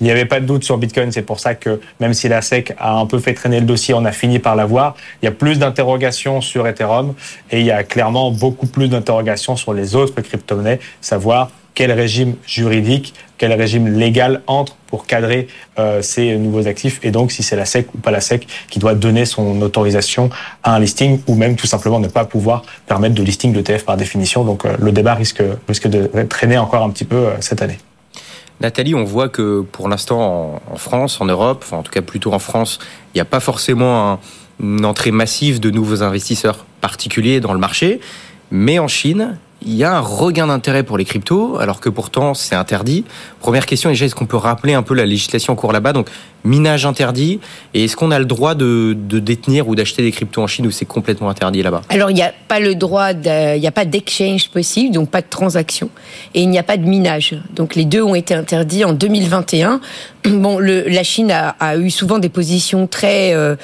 Il 0.00 0.04
n'y 0.04 0.10
avait 0.10 0.24
pas 0.24 0.40
de 0.40 0.46
doute 0.46 0.64
sur 0.64 0.78
Bitcoin. 0.78 1.12
C'est 1.12 1.22
pour 1.22 1.40
ça 1.40 1.54
que 1.54 1.80
même 2.00 2.14
si 2.14 2.28
la 2.28 2.42
SEC 2.42 2.74
a 2.78 2.94
un 2.94 3.06
peu 3.06 3.18
fait 3.18 3.34
traîner 3.34 3.60
le 3.60 3.66
dossier, 3.66 3.94
on 3.94 4.04
a 4.04 4.12
fini 4.12 4.38
par 4.38 4.56
l'avoir. 4.56 4.94
Il 5.22 5.26
y 5.26 5.28
a 5.28 5.32
plus 5.32 5.58
d'interrogations 5.58 6.40
sur 6.40 6.66
Ethereum 6.66 7.14
et 7.50 7.60
il 7.60 7.66
y 7.66 7.70
a 7.70 7.82
clairement 7.84 8.30
beaucoup 8.30 8.66
plus 8.66 8.88
d'interrogations 8.88 9.56
sur 9.56 9.74
les 9.74 9.94
autres 9.94 10.20
crypto-monnaies, 10.20 10.80
savoir 11.00 11.50
quel 11.74 11.92
régime 11.92 12.34
juridique, 12.44 13.14
quel 13.36 13.52
régime 13.52 13.86
légal 13.86 14.42
entre 14.48 14.74
pour 14.88 15.06
cadrer 15.06 15.46
euh, 15.78 16.02
ces 16.02 16.36
nouveaux 16.36 16.66
actifs 16.66 16.98
et 17.04 17.12
donc 17.12 17.30
si 17.30 17.44
c'est 17.44 17.54
la 17.54 17.66
SEC 17.66 17.94
ou 17.94 17.98
pas 17.98 18.10
la 18.10 18.20
SEC 18.20 18.48
qui 18.68 18.80
doit 18.80 18.94
donner 18.94 19.24
son 19.26 19.62
autorisation 19.62 20.28
à 20.64 20.74
un 20.74 20.80
listing 20.80 21.20
ou 21.28 21.36
même 21.36 21.54
tout 21.54 21.68
simplement 21.68 22.00
ne 22.00 22.08
pas 22.08 22.24
pouvoir 22.24 22.64
permettre 22.88 23.14
de 23.14 23.22
listing 23.22 23.52
d'ETF 23.52 23.84
par 23.84 23.96
définition. 23.96 24.42
Donc 24.42 24.64
euh, 24.64 24.76
le 24.80 24.90
débat 24.90 25.14
risque, 25.14 25.42
risque 25.68 25.86
de 25.86 26.10
traîner 26.24 26.58
encore 26.58 26.82
un 26.82 26.90
petit 26.90 27.04
peu 27.04 27.16
euh, 27.16 27.40
cette 27.40 27.62
année. 27.62 27.78
Nathalie, 28.60 28.94
on 28.94 29.04
voit 29.04 29.28
que 29.28 29.60
pour 29.60 29.88
l'instant 29.88 30.60
en, 30.70 30.76
France, 30.76 31.20
en 31.20 31.26
Europe, 31.26 31.62
enfin 31.64 31.78
en 31.78 31.82
tout 31.82 31.92
cas 31.92 32.02
plutôt 32.02 32.32
en 32.32 32.38
France, 32.38 32.78
il 33.14 33.18
n'y 33.18 33.20
a 33.20 33.24
pas 33.24 33.40
forcément 33.40 34.20
une 34.60 34.84
entrée 34.84 35.12
massive 35.12 35.60
de 35.60 35.70
nouveaux 35.70 36.02
investisseurs 36.02 36.64
particuliers 36.80 37.40
dans 37.40 37.52
le 37.52 37.60
marché. 37.60 38.00
Mais 38.50 38.78
en 38.78 38.88
Chine, 38.88 39.38
il 39.62 39.74
y 39.74 39.82
a 39.82 39.96
un 39.96 40.00
regain 40.00 40.46
d'intérêt 40.46 40.84
pour 40.84 40.98
les 40.98 41.04
cryptos, 41.04 41.58
alors 41.58 41.80
que 41.80 41.88
pourtant 41.88 42.34
c'est 42.34 42.54
interdit. 42.54 43.04
Première 43.40 43.66
question, 43.66 43.90
déjà, 43.90 44.06
est-ce 44.06 44.14
qu'on 44.14 44.26
peut 44.26 44.36
rappeler 44.36 44.74
un 44.74 44.82
peu 44.82 44.94
la 44.94 45.04
législation 45.04 45.54
en 45.54 45.56
cours 45.56 45.72
là-bas? 45.72 45.92
Donc, 45.92 46.08
minage 46.44 46.86
interdit, 46.86 47.40
et 47.74 47.84
est-ce 47.84 47.96
qu'on 47.96 48.12
a 48.12 48.18
le 48.20 48.24
droit 48.24 48.54
de, 48.54 48.94
détenir 48.94 49.66
ou 49.68 49.74
d'acheter 49.74 50.02
des 50.02 50.12
cryptos 50.12 50.40
en 50.40 50.46
Chine 50.46 50.66
ou 50.66 50.70
c'est 50.70 50.84
complètement 50.84 51.28
interdit 51.28 51.62
là-bas? 51.62 51.82
Alors, 51.88 52.10
il 52.10 52.14
n'y 52.14 52.22
a 52.22 52.32
pas 52.46 52.60
le 52.60 52.76
droit, 52.76 53.10
il 53.12 53.60
n'y 53.60 53.66
a 53.66 53.72
pas 53.72 53.84
d'exchange 53.84 54.48
possible, 54.50 54.94
donc 54.94 55.10
pas 55.10 55.22
de 55.22 55.28
transaction, 55.28 55.90
et 56.34 56.42
il 56.42 56.48
n'y 56.48 56.58
a 56.58 56.62
pas 56.62 56.76
de 56.76 56.84
minage. 56.84 57.34
Donc, 57.50 57.74
les 57.74 57.84
deux 57.84 58.02
ont 58.02 58.14
été 58.14 58.34
interdits 58.34 58.84
en 58.84 58.92
2021. 58.92 59.80
Bon, 60.24 60.58
la 60.60 61.02
Chine 61.02 61.32
a, 61.32 61.50
a, 61.58 61.76
eu 61.76 61.90
souvent 61.90 62.18
des 62.18 62.28
positions 62.28 62.86
très 62.86 63.34
euh, 63.34 63.56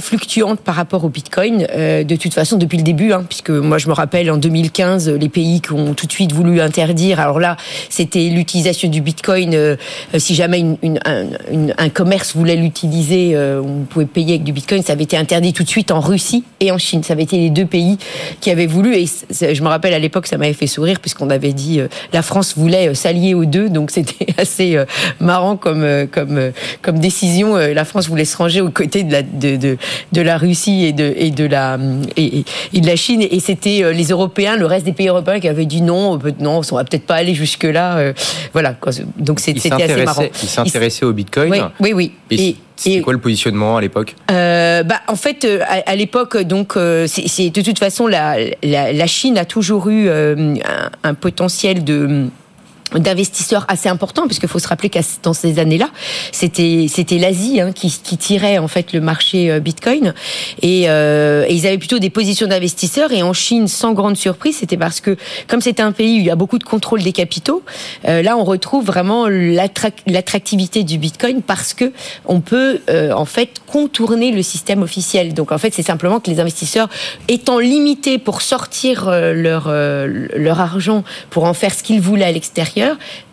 fluctuante 0.00 0.60
par 0.60 0.74
rapport 0.74 1.04
au 1.04 1.08
Bitcoin, 1.08 1.66
euh, 1.70 2.04
de 2.04 2.16
toute 2.16 2.34
façon 2.34 2.56
depuis 2.56 2.78
le 2.78 2.84
début, 2.84 3.12
hein, 3.12 3.24
puisque 3.28 3.50
moi 3.50 3.78
je 3.78 3.88
me 3.88 3.92
rappelle 3.92 4.30
en 4.30 4.36
2015 4.36 5.10
les 5.10 5.28
pays 5.28 5.60
qui 5.60 5.72
ont 5.72 5.94
tout 5.94 6.06
de 6.06 6.12
suite 6.12 6.32
voulu 6.32 6.60
interdire. 6.60 7.20
Alors 7.20 7.40
là, 7.40 7.56
c'était 7.88 8.28
l'utilisation 8.28 8.88
du 8.88 9.00
Bitcoin. 9.00 9.54
Euh, 9.54 9.76
si 10.18 10.34
jamais 10.34 10.64
un, 11.04 11.88
commerce 11.88 12.34
voulait 12.34 12.56
l'utiliser, 12.56 13.32
euh, 13.34 13.60
on 13.60 13.84
pouvait 13.84 14.06
payer 14.06 14.34
avec 14.34 14.44
du 14.44 14.52
Bitcoin. 14.52 14.82
Ça 14.82 14.92
avait 14.94 15.04
été 15.04 15.16
interdit 15.16 15.52
tout 15.52 15.62
de 15.62 15.68
suite 15.68 15.90
en 15.90 16.00
Russie 16.00 16.44
et 16.60 16.70
en 16.70 16.78
Chine. 16.78 17.02
Ça 17.02 17.12
avait 17.12 17.24
été 17.24 17.36
les 17.36 17.50
deux 17.50 17.66
pays 17.66 17.98
qui 18.40 18.50
avaient 18.50 18.66
voulu. 18.66 18.96
Et 18.96 19.06
je 19.06 19.62
me 19.62 19.68
rappelle 19.68 19.94
à 19.94 19.98
l'époque, 19.98 20.26
ça 20.26 20.38
m'avait 20.38 20.52
fait 20.52 20.66
sourire 20.66 21.00
puisqu'on 21.00 21.30
avait 21.30 21.52
dit 21.52 21.80
la 22.12 22.22
France 22.22 22.56
voulait 22.56 22.94
s'allier 22.94 23.34
aux 23.34 23.44
deux, 23.44 23.68
donc 23.68 23.90
c'était 23.92 24.26
assez 24.38 24.78
marrant 25.20 25.56
comme 25.56 25.86
comme 26.82 26.98
décision. 26.98 27.56
La 27.56 27.84
France 27.84 28.08
voulait 28.08 28.24
se 28.24 28.36
ranger 28.36 28.60
aux 28.60 28.70
côtés 28.70 29.02
de 29.02 29.12
la 29.12 29.22
de 29.22 29.76
de, 30.12 30.22
la 30.22 30.38
Russie 30.38 30.84
et 30.84 30.92
de, 30.92 31.12
et 31.16 31.30
de, 31.30 31.44
la, 31.44 31.78
et, 32.16 32.44
de 32.72 32.86
la 32.86 32.96
Chine. 32.96 33.22
Et 33.22 33.40
c'était 33.40 33.82
euh, 33.82 33.92
les 33.92 34.08
Européens, 34.08 34.56
le 34.56 34.66
reste 34.66 34.84
des 34.84 34.92
pays 34.92 35.08
européens 35.08 35.40
qui 35.40 35.48
avaient 35.48 35.66
dit 35.66 35.82
non, 35.82 36.18
non, 36.40 36.60
on 36.70 36.76
va 36.76 36.84
peut-être 36.84 37.06
pas 37.06 37.16
aller 37.16 37.34
jusque-là. 37.34 37.98
Euh, 37.98 38.12
voilà. 38.52 38.76
Donc 39.18 39.40
c'était 39.40 39.72
assez 39.72 40.04
marrant. 40.04 40.24
Ils 40.42 40.48
s'intéressaient 40.48 41.04
au 41.04 41.12
Bitcoin. 41.12 41.70
Oui, 41.80 41.92
oui. 41.92 42.12
Et, 42.30 42.56
c'était 42.74 43.00
quoi 43.00 43.12
le 43.12 43.20
positionnement 43.20 43.76
à 43.76 43.80
l'époque? 43.80 44.16
Euh, 44.30 44.82
bah, 44.82 45.02
En 45.06 45.14
fait, 45.14 45.46
à, 45.86 45.94
l'époque, 45.94 46.36
donc, 46.38 46.72
c'est 47.06 47.50
de 47.50 47.62
toute 47.62 47.78
façon, 47.78 48.08
la, 48.08 48.36
la, 48.62 49.06
Chine 49.06 49.38
a 49.38 49.44
toujours 49.44 49.88
eu 49.88 50.08
un, 50.08 50.54
un 51.04 51.14
potentiel 51.14 51.84
de 51.84 52.28
d'investisseurs 52.98 53.64
assez 53.68 53.88
importants, 53.88 54.26
puisqu'il 54.26 54.48
faut 54.48 54.58
se 54.58 54.68
rappeler 54.68 54.90
qu'à 54.90 55.00
dans 55.22 55.32
ces 55.32 55.58
années-là, 55.58 55.88
c'était 56.30 56.86
c'était 56.88 57.18
l'Asie 57.18 57.60
hein, 57.60 57.72
qui, 57.72 57.90
qui 58.02 58.16
tirait 58.16 58.58
en 58.58 58.68
fait 58.68 58.92
le 58.92 59.00
marché 59.00 59.50
euh, 59.50 59.60
Bitcoin, 59.60 60.14
et, 60.60 60.88
euh, 60.88 61.46
ils 61.48 61.66
avaient 61.66 61.78
plutôt 61.78 61.98
des 61.98 62.10
positions 62.10 62.46
d'investisseurs. 62.46 63.12
Et 63.12 63.22
en 63.22 63.32
Chine, 63.32 63.68
sans 63.68 63.92
grande 63.92 64.16
surprise, 64.16 64.56
c'était 64.58 64.76
parce 64.76 65.00
que 65.00 65.16
comme 65.48 65.60
c'est 65.60 65.80
un 65.80 65.92
pays 65.92 66.18
où 66.18 66.20
il 66.20 66.26
y 66.26 66.30
a 66.30 66.36
beaucoup 66.36 66.58
de 66.58 66.64
contrôle 66.64 67.02
des 67.02 67.12
capitaux, 67.12 67.62
euh, 68.06 68.22
là 68.22 68.36
on 68.36 68.44
retrouve 68.44 68.84
vraiment 68.84 69.28
l'attractivité 69.28 70.84
du 70.84 70.98
Bitcoin 70.98 71.42
parce 71.42 71.74
que 71.74 71.92
on 72.26 72.40
peut 72.40 72.80
euh, 72.90 73.12
en 73.12 73.24
fait 73.24 73.60
contourner 73.66 74.32
le 74.32 74.42
système 74.42 74.82
officiel. 74.82 75.34
Donc 75.34 75.52
en 75.52 75.58
fait, 75.58 75.72
c'est 75.74 75.82
simplement 75.82 76.20
que 76.20 76.30
les 76.30 76.40
investisseurs 76.40 76.88
étant 77.28 77.58
limités 77.58 78.18
pour 78.18 78.42
sortir 78.42 79.08
euh, 79.08 79.32
leur 79.32 79.72
leur 80.36 80.60
argent 80.60 81.04
pour 81.30 81.44
en 81.44 81.54
faire 81.54 81.74
ce 81.74 81.82
qu'ils 81.82 82.00
voulaient 82.00 82.24
à 82.24 82.32
l'extérieur 82.32 82.81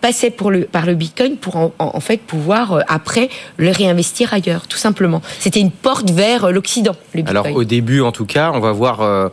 passait 0.01 0.29
pour 0.29 0.51
le, 0.51 0.61
par 0.61 0.85
le 0.85 0.95
Bitcoin 0.95 1.37
pour 1.37 1.73
en, 1.77 1.99
fait 1.99 2.17
pouvoir 2.17 2.73
euh, 2.73 2.81
après 2.87 3.29
le 3.57 3.71
réinvestir 3.71 4.33
ailleurs, 4.33 4.67
tout 4.67 4.77
simplement. 4.77 5.21
C'était 5.39 5.59
une 5.59 5.71
porte 5.71 6.09
vers 6.11 6.45
euh, 6.45 6.51
l'Occident. 6.51 6.95
Alors 7.25 7.47
au 7.53 7.63
début, 7.63 8.01
en 8.01 8.11
tout 8.11 8.25
cas, 8.25 8.51
on 8.53 8.59
va 8.59 8.71
voir 8.71 9.01
euh, 9.01 9.29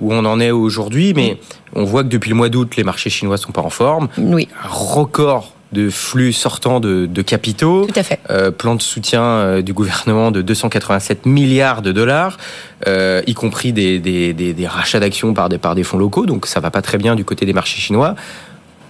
où 0.00 0.12
on 0.12 0.24
en 0.24 0.40
est 0.40 0.50
aujourd'hui, 0.50 1.14
mais 1.14 1.38
on 1.74 1.84
voit 1.84 2.02
que 2.04 2.08
depuis 2.08 2.30
le 2.30 2.36
mois 2.36 2.48
d'août, 2.48 2.76
les 2.76 2.84
marchés 2.84 3.10
chinois 3.10 3.36
sont 3.36 3.52
pas 3.52 3.62
en 3.62 3.70
forme. 3.70 4.08
Oui. 4.18 4.48
Un 4.64 4.68
record 4.68 5.52
de 5.72 5.90
flux 5.90 6.32
sortant 6.32 6.80
de, 6.80 7.22
capitaux. 7.22 7.84
Tout 7.84 8.00
à 8.00 8.02
fait. 8.02 8.20
plan 8.56 8.74
de 8.74 8.80
soutien 8.80 9.60
du 9.60 9.74
gouvernement 9.74 10.30
de 10.30 10.40
287 10.40 11.26
milliards 11.26 11.82
de 11.82 11.92
dollars, 11.92 12.38
y 12.86 13.34
compris 13.34 13.74
des, 13.74 13.98
des, 13.98 14.32
des 14.32 14.66
rachats 14.66 15.00
d'actions 15.00 15.34
par 15.34 15.50
des, 15.50 15.58
par 15.58 15.74
des 15.74 15.82
fonds 15.82 15.98
locaux. 15.98 16.24
Donc 16.24 16.46
ça 16.46 16.60
va 16.60 16.70
pas 16.70 16.80
très 16.80 16.96
bien 16.96 17.16
du 17.16 17.24
côté 17.26 17.44
des 17.44 17.52
marchés 17.52 17.80
chinois. 17.80 18.14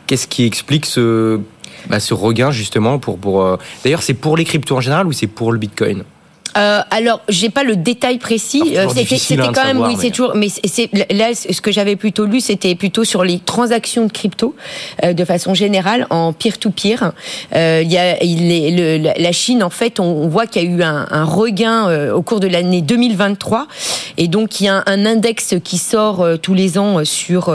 Qu'est-ce 0.08 0.26
qui 0.26 0.46
explique 0.46 0.86
ce, 0.86 1.38
bah, 1.88 2.00
ce 2.00 2.14
regain 2.14 2.50
justement 2.50 2.98
pour, 2.98 3.18
pour 3.18 3.44
euh, 3.44 3.58
D'ailleurs, 3.84 4.02
c'est 4.02 4.14
pour 4.14 4.38
les 4.38 4.44
cryptos 4.44 4.74
en 4.74 4.80
général 4.80 5.06
ou 5.06 5.12
c'est 5.12 5.26
pour 5.26 5.52
le 5.52 5.58
Bitcoin? 5.58 6.02
Euh, 6.58 6.80
alors, 6.90 7.20
j'ai 7.28 7.50
pas 7.50 7.62
le 7.62 7.76
détail 7.76 8.18
précis. 8.18 8.62
Euh, 8.76 8.88
c'était 8.88 9.40
hein, 9.40 9.52
quand 9.54 9.64
même, 9.64 9.80
oui, 9.80 9.96
c'est 9.98 10.10
toujours. 10.10 10.34
Mais 10.34 10.48
c'est 10.48 10.90
là, 11.10 11.30
ce 11.34 11.60
que 11.60 11.70
j'avais 11.70 11.96
plutôt 11.96 12.26
lu, 12.26 12.40
c'était 12.40 12.74
plutôt 12.74 13.04
sur 13.04 13.22
les 13.22 13.38
transactions 13.38 14.06
de 14.06 14.12
crypto, 14.12 14.56
euh, 15.04 15.12
de 15.12 15.24
façon 15.24 15.54
générale, 15.54 16.06
en 16.10 16.32
peer-to-peer. 16.32 17.12
Euh, 17.54 17.80
il 17.84 17.92
y 17.92 17.98
a 17.98 18.22
il 18.22 19.12
la 19.16 19.32
Chine, 19.32 19.62
en 19.62 19.70
fait, 19.70 20.00
on, 20.00 20.28
voit 20.28 20.46
qu'il 20.46 20.62
y 20.62 20.66
a 20.66 20.68
eu 20.68 20.82
un, 20.82 21.06
un 21.10 21.24
regain 21.24 21.88
euh, 21.88 22.12
au 22.12 22.22
cours 22.22 22.40
de 22.40 22.48
l'année 22.48 22.82
2023, 22.82 23.68
et 24.16 24.26
donc 24.26 24.60
il 24.60 24.64
y 24.64 24.68
a 24.68 24.76
un, 24.76 24.84
un 24.86 25.06
index 25.06 25.54
qui 25.62 25.78
sort 25.78 26.26
tous 26.42 26.54
les 26.54 26.78
ans 26.78 27.04
sur 27.04 27.54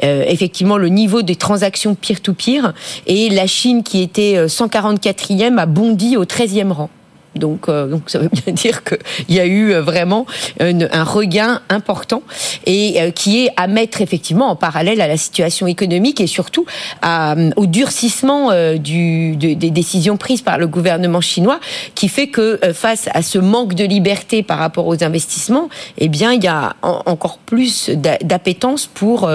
effectivement 0.00 0.76
le 0.76 0.88
niveau 0.88 1.22
des 1.22 1.36
transactions 1.36 1.94
peer-to-peer, 1.94 2.74
et 3.06 3.30
la 3.30 3.46
Chine, 3.46 3.82
qui 3.82 4.02
était 4.02 4.46
144e, 4.46 5.58
a 5.58 5.66
bondi 5.66 6.16
au 6.16 6.24
13e 6.24 6.72
rang. 6.72 6.90
Donc, 7.34 7.68
euh, 7.68 7.86
donc 7.86 8.10
ça 8.10 8.18
veut 8.18 8.30
bien 8.32 8.52
dire 8.54 8.82
qu'il 8.84 9.34
y 9.34 9.40
a 9.40 9.46
eu 9.46 9.72
euh, 9.72 9.82
vraiment 9.82 10.26
un 10.60 11.04
regain 11.04 11.60
important 11.68 12.22
et 12.66 13.00
euh, 13.00 13.10
qui 13.10 13.44
est 13.44 13.50
à 13.56 13.66
mettre 13.66 14.00
effectivement 14.00 14.48
en 14.48 14.56
parallèle 14.56 15.00
à 15.00 15.08
la 15.08 15.16
situation 15.16 15.66
économique 15.66 16.20
et 16.20 16.26
surtout 16.26 16.66
au 17.56 17.66
durcissement 17.66 18.50
du, 18.76 19.36
des 19.36 19.70
décisions 19.70 20.16
prises 20.16 20.42
par 20.42 20.58
le 20.58 20.66
gouvernement 20.66 21.20
chinois, 21.20 21.60
qui 21.94 22.08
fait 22.08 22.28
que 22.28 22.58
face 22.72 23.08
à 23.12 23.22
ce 23.22 23.38
manque 23.38 23.74
de 23.74 23.84
liberté 23.84 24.42
par 24.42 24.58
rapport 24.58 24.86
aux 24.86 25.02
investissements, 25.04 25.68
eh 25.98 26.08
bien 26.08 26.32
il 26.32 26.42
y 26.42 26.48
a 26.48 26.74
encore 26.82 27.38
plus 27.38 27.90
d'appétence 27.90 28.86
pour 28.86 29.28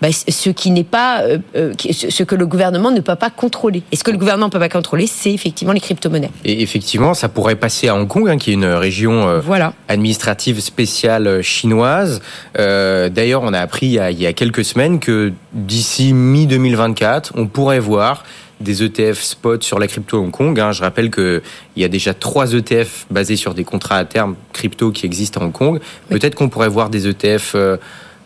bah, 0.00 0.08
ce 0.12 0.50
qui 0.50 0.70
n'est 0.70 0.84
pas 0.84 1.22
ce 1.54 2.22
que 2.22 2.34
le 2.34 2.46
gouvernement 2.46 2.90
ne 2.90 3.00
peut 3.00 3.16
pas 3.16 3.30
contrôler. 3.30 3.82
Et 3.92 3.96
ce 3.96 4.04
que 4.04 4.10
le 4.10 4.18
gouvernement 4.18 4.46
ne 4.46 4.52
peut 4.52 4.58
pas 4.58 4.68
contrôler, 4.68 5.06
c'est 5.06 5.32
effectivement 5.32 5.72
les 5.72 5.80
crypto-monnaies. 5.80 6.30
Et 6.44 6.62
effectivement, 6.62 7.14
ça 7.14 7.28
passer 7.56 7.88
à 7.88 7.96
Hong 7.96 8.08
Kong, 8.08 8.28
hein, 8.28 8.38
qui 8.38 8.50
est 8.50 8.54
une 8.54 8.64
région 8.64 9.28
euh, 9.28 9.40
administrative 9.88 10.60
spéciale 10.60 11.26
euh, 11.26 11.42
chinoise. 11.42 12.20
Euh, 12.58 13.08
d'ailleurs, 13.08 13.42
on 13.42 13.52
a 13.52 13.58
appris 13.58 13.86
il 13.86 13.92
y 13.92 13.98
a, 13.98 14.10
il 14.10 14.20
y 14.20 14.26
a 14.26 14.32
quelques 14.32 14.64
semaines 14.64 15.00
que 15.00 15.32
d'ici 15.52 16.12
mi-2024, 16.12 17.30
on 17.34 17.46
pourrait 17.46 17.80
voir 17.80 18.24
des 18.60 18.84
ETF 18.84 19.20
spot 19.20 19.62
sur 19.64 19.78
la 19.78 19.88
crypto 19.88 20.18
Hong 20.18 20.30
Kong. 20.30 20.58
Hein. 20.58 20.72
Je 20.72 20.82
rappelle 20.82 21.10
qu'il 21.10 21.42
y 21.76 21.84
a 21.84 21.88
déjà 21.88 22.14
trois 22.14 22.54
ETF 22.54 23.06
basés 23.10 23.36
sur 23.36 23.54
des 23.54 23.64
contrats 23.64 23.96
à 23.96 24.04
terme 24.04 24.36
crypto 24.52 24.92
qui 24.92 25.04
existent 25.04 25.40
à 25.40 25.44
Hong 25.44 25.52
Kong. 25.52 25.80
Peut-être 26.08 26.36
qu'on 26.36 26.48
pourrait 26.48 26.68
voir 26.68 26.88
des 26.88 27.08
ETF 27.08 27.56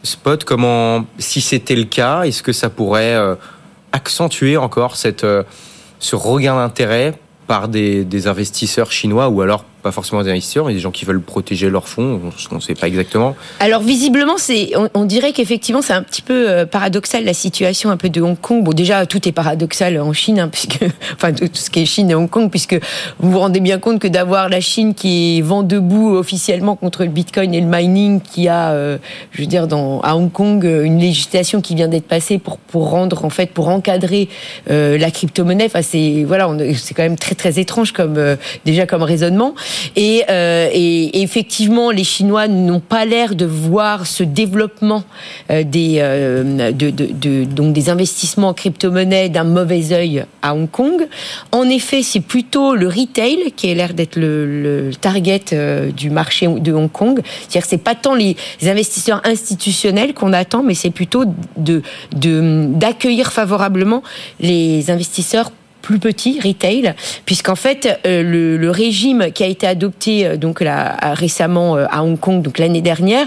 spot. 0.02 0.44
Comment, 0.44 1.06
si 1.18 1.40
c'était 1.40 1.74
le 1.74 1.84
cas, 1.84 2.24
est-ce 2.24 2.42
que 2.42 2.52
ça 2.52 2.68
pourrait 2.68 3.16
accentuer 3.92 4.58
encore 4.58 4.96
cette, 4.96 5.26
ce 6.00 6.16
regain 6.16 6.56
d'intérêt 6.56 7.14
par 7.46 7.68
des, 7.68 8.26
investisseurs 8.26 8.90
chinois 8.90 9.28
ou 9.28 9.40
alors 9.40 9.64
pas 9.86 9.92
forcément 9.92 10.20
des 10.24 10.30
investisseurs, 10.30 10.66
mais 10.66 10.74
des 10.74 10.80
gens 10.80 10.90
qui 10.90 11.04
veulent 11.04 11.20
protéger 11.20 11.70
leurs 11.70 11.86
fonds, 11.86 12.20
qu'on 12.48 12.56
ne 12.56 12.60
sait 12.60 12.74
pas 12.74 12.88
exactement. 12.88 13.36
Alors 13.60 13.82
visiblement, 13.82 14.36
c'est, 14.36 14.72
on, 14.94 15.04
dirait 15.04 15.32
qu'effectivement, 15.32 15.80
c'est 15.80 15.92
un 15.92 16.02
petit 16.02 16.22
peu 16.22 16.50
euh, 16.50 16.66
paradoxal 16.66 17.24
la 17.24 17.34
situation 17.34 17.90
un 17.90 17.96
peu 17.96 18.08
de 18.08 18.20
Hong 18.20 18.36
Kong. 18.36 18.64
Bon, 18.64 18.72
déjà, 18.72 19.06
tout 19.06 19.28
est 19.28 19.32
paradoxal 19.32 20.00
en 20.00 20.12
Chine, 20.12 20.40
hein, 20.40 20.48
puisque, 20.52 20.80
enfin, 21.14 21.32
tout 21.32 21.48
ce 21.52 21.70
qui 21.70 21.82
est 21.82 21.86
Chine 21.86 22.10
et 22.10 22.16
Hong 22.16 22.28
Kong, 22.28 22.50
puisque 22.50 22.74
vous 23.20 23.30
vous 23.30 23.38
rendez 23.38 23.60
bien 23.60 23.78
compte 23.78 24.00
que 24.00 24.08
d'avoir 24.08 24.48
la 24.48 24.60
Chine 24.60 24.92
qui 24.92 25.40
vent 25.40 25.62
debout 25.62 26.16
officiellement 26.16 26.74
contre 26.74 27.04
le 27.04 27.10
Bitcoin 27.10 27.54
et 27.54 27.60
le 27.60 27.68
mining, 27.68 28.20
qui 28.20 28.48
a, 28.48 28.72
euh, 28.72 28.98
je 29.30 29.42
veux 29.42 29.46
dire, 29.46 29.68
dans, 29.68 30.00
à 30.00 30.16
Hong 30.16 30.32
Kong, 30.32 30.64
une 30.64 30.98
législation 30.98 31.60
qui 31.60 31.76
vient 31.76 31.86
d'être 31.88 32.08
passée 32.08 32.38
pour, 32.40 32.58
pour 32.58 32.90
rendre, 32.90 33.24
en 33.24 33.30
fait, 33.30 33.52
pour 33.52 33.68
encadrer 33.68 34.28
euh, 34.68 34.98
la 34.98 35.12
crypto-monnaie. 35.12 35.66
Enfin, 35.66 35.82
c'est, 35.82 36.24
voilà, 36.26 36.50
c'est 36.74 36.94
quand 36.94 37.04
même 37.04 37.18
très, 37.18 37.36
très 37.36 37.60
étrange 37.60 37.92
comme, 37.92 38.36
déjà 38.64 38.84
comme 38.84 39.04
raisonnement. 39.04 39.54
Euh, 39.98 40.68
et, 40.72 41.22
effectivement, 41.22 41.90
les 41.90 42.04
Chinois 42.04 42.48
n'ont 42.48 42.80
pas 42.80 43.04
l'air 43.04 43.34
de 43.34 43.46
voir 43.46 44.06
ce 44.06 44.22
développement 44.22 45.04
euh, 45.50 45.62
des, 45.62 45.96
euh, 45.98 46.72
donc 47.44 47.72
des 47.72 47.90
investissements 47.90 48.48
en 48.48 48.54
crypto-monnaie 48.54 49.28
d'un 49.28 49.44
mauvais 49.44 49.92
œil 49.92 50.24
à 50.42 50.54
Hong 50.54 50.70
Kong. 50.70 51.06
En 51.52 51.68
effet, 51.68 52.02
c'est 52.02 52.20
plutôt 52.20 52.74
le 52.74 52.88
retail 52.88 53.52
qui 53.56 53.70
a 53.70 53.74
l'air 53.74 53.94
d'être 53.94 54.16
le, 54.16 54.90
target 55.00 55.44
du 55.96 56.10
marché 56.10 56.46
de 56.46 56.72
Hong 56.72 56.90
Kong. 56.90 57.20
C'est-à-dire 57.40 57.68
c'est 57.68 57.78
pas 57.78 57.94
tant 57.94 58.14
les 58.14 58.36
investisseurs 58.62 59.20
institutionnels 59.24 60.14
qu'on 60.14 60.32
attend, 60.32 60.62
mais 60.62 60.74
c'est 60.74 60.90
plutôt 60.90 61.24
de 61.56 61.82
d'accueillir 62.12 63.32
favorablement 63.32 64.02
les 64.40 64.90
investisseurs 64.90 65.50
plus 65.86 66.00
petit, 66.00 66.40
retail, 66.40 66.94
puisqu'en 67.26 67.54
fait 67.54 68.00
euh, 68.06 68.58
le, 68.58 68.70
régime 68.70 69.30
qui 69.32 69.44
a 69.44 69.46
été 69.46 69.68
adopté 69.68 70.26
euh, 70.26 70.36
donc 70.36 70.60
là, 70.60 70.96
récemment 71.12 71.76
euh, 71.76 71.86
à 71.88 72.02
Hong 72.02 72.18
Kong, 72.18 72.42
donc 72.42 72.58
l'année 72.58 72.80
dernière, 72.80 73.24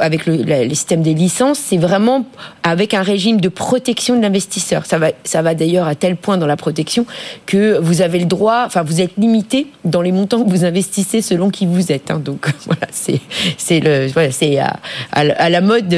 avec 0.00 0.24
le, 0.24 0.70
système 0.70 1.02
des 1.02 1.12
licences, 1.12 1.58
c'est 1.58 1.76
vraiment 1.76 2.24
avec 2.62 2.94
un 2.94 3.02
régime 3.02 3.42
de 3.42 3.50
protection 3.50 4.16
de 4.16 4.22
l'investisseur. 4.22 4.86
Ça 4.86 4.96
va, 4.96 5.08
ça 5.24 5.42
va 5.42 5.54
d'ailleurs 5.54 5.86
à 5.86 5.94
tel 5.94 6.16
point 6.16 6.38
dans 6.38 6.46
la 6.46 6.56
protection 6.56 7.04
que 7.44 7.78
vous 7.78 8.00
avez 8.00 8.18
le 8.20 8.24
droit, 8.24 8.62
enfin 8.64 8.82
vous 8.82 9.02
êtes 9.02 9.18
limité 9.18 9.66
dans 9.84 10.00
les 10.00 10.12
montants 10.12 10.42
que 10.42 10.48
vous 10.48 10.64
investissez 10.64 11.20
selon 11.20 11.50
qui 11.50 11.66
vous 11.66 11.92
êtes. 11.92 12.10
Hein. 12.10 12.22
Donc 12.24 12.46
voilà, 12.64 12.86
c'est 12.90 13.20
c'est 13.58 13.80
le 13.80 14.06
voilà, 14.06 14.30
c'est 14.30 14.58
à, 14.58 14.78
à, 15.12 15.50
la 15.50 15.60
mode 15.60 15.94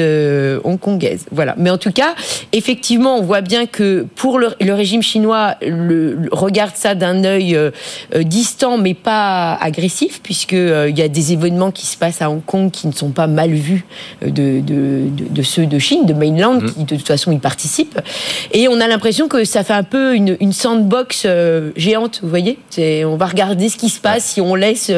hongkongaise. 0.65 1.25
Voilà. 1.31 1.55
Mais 1.57 1.69
en 1.69 1.77
tout 1.77 1.93
cas, 1.93 2.15
effectivement, 2.51 3.17
on 3.17 3.21
voit 3.21 3.39
bien 3.39 3.65
que 3.65 4.05
pour 4.15 4.39
le 4.39 4.73
régime 4.73 5.01
chinois 5.01 5.55
regarde 6.31 6.75
ça 6.75 6.95
d'un 6.95 7.23
œil 7.23 7.55
euh, 7.55 7.71
euh, 8.15 8.23
distant 8.23 8.77
mais 8.77 8.93
pas 8.93 9.55
agressif, 9.55 10.21
puisque 10.21 10.53
euh, 10.53 10.91
y 10.95 11.01
a 11.01 11.07
des 11.07 11.33
événements 11.33 11.71
qui 11.71 11.85
se 11.85 11.97
passent 11.97 12.21
à 12.21 12.29
Hong 12.29 12.43
Kong 12.43 12.71
qui 12.71 12.87
ne 12.87 12.93
sont 12.93 13.09
pas 13.09 13.27
mal 13.27 13.51
vus 13.51 13.85
de, 14.21 14.61
de, 14.61 15.41
ceux 15.41 15.65
de 15.65 15.79
Chine, 15.79 16.05
de 16.05 16.13
mainland, 16.13 16.61
mmh. 16.61 16.71
qui 16.71 16.83
de 16.83 16.95
toute 16.95 17.07
façon 17.07 17.31
y 17.31 17.39
participent. 17.39 17.99
Et 18.51 18.67
on 18.67 18.79
a 18.79 18.87
l'impression 18.87 19.27
que 19.27 19.45
ça 19.45 19.63
fait 19.63 19.73
un 19.73 19.83
peu 19.83 20.15
une, 20.15 20.37
une 20.39 20.53
sandbox 20.53 21.27
géante, 21.75 22.19
vous 22.21 22.29
voyez. 22.29 22.57
On 22.77 23.15
va 23.17 23.27
regarder 23.27 23.69
ce 23.69 23.77
qui 23.77 23.89
se 23.89 23.99
passe 23.99 24.25
si 24.25 24.41
on 24.41 24.55
laisse 24.55 24.91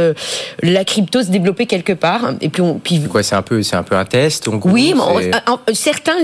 la 0.64 0.86
crypto 0.86 1.22
se 1.22 1.30
développer 1.30 1.66
quelque 1.66 1.94
part. 1.94 2.34
Et 2.42 2.50
puis, 2.50 2.62
on, 2.62 2.80
puis 2.80 3.02
quoi, 3.04 3.24
c'est 3.24 3.36
un 3.36 3.42
peu, 3.42 3.62
c'est 3.64 3.76
un 3.76 3.84
peu 3.84 3.96
un 3.96 4.06
test. 4.06 4.48
Oui, 4.66 4.94
certains, 5.74 6.18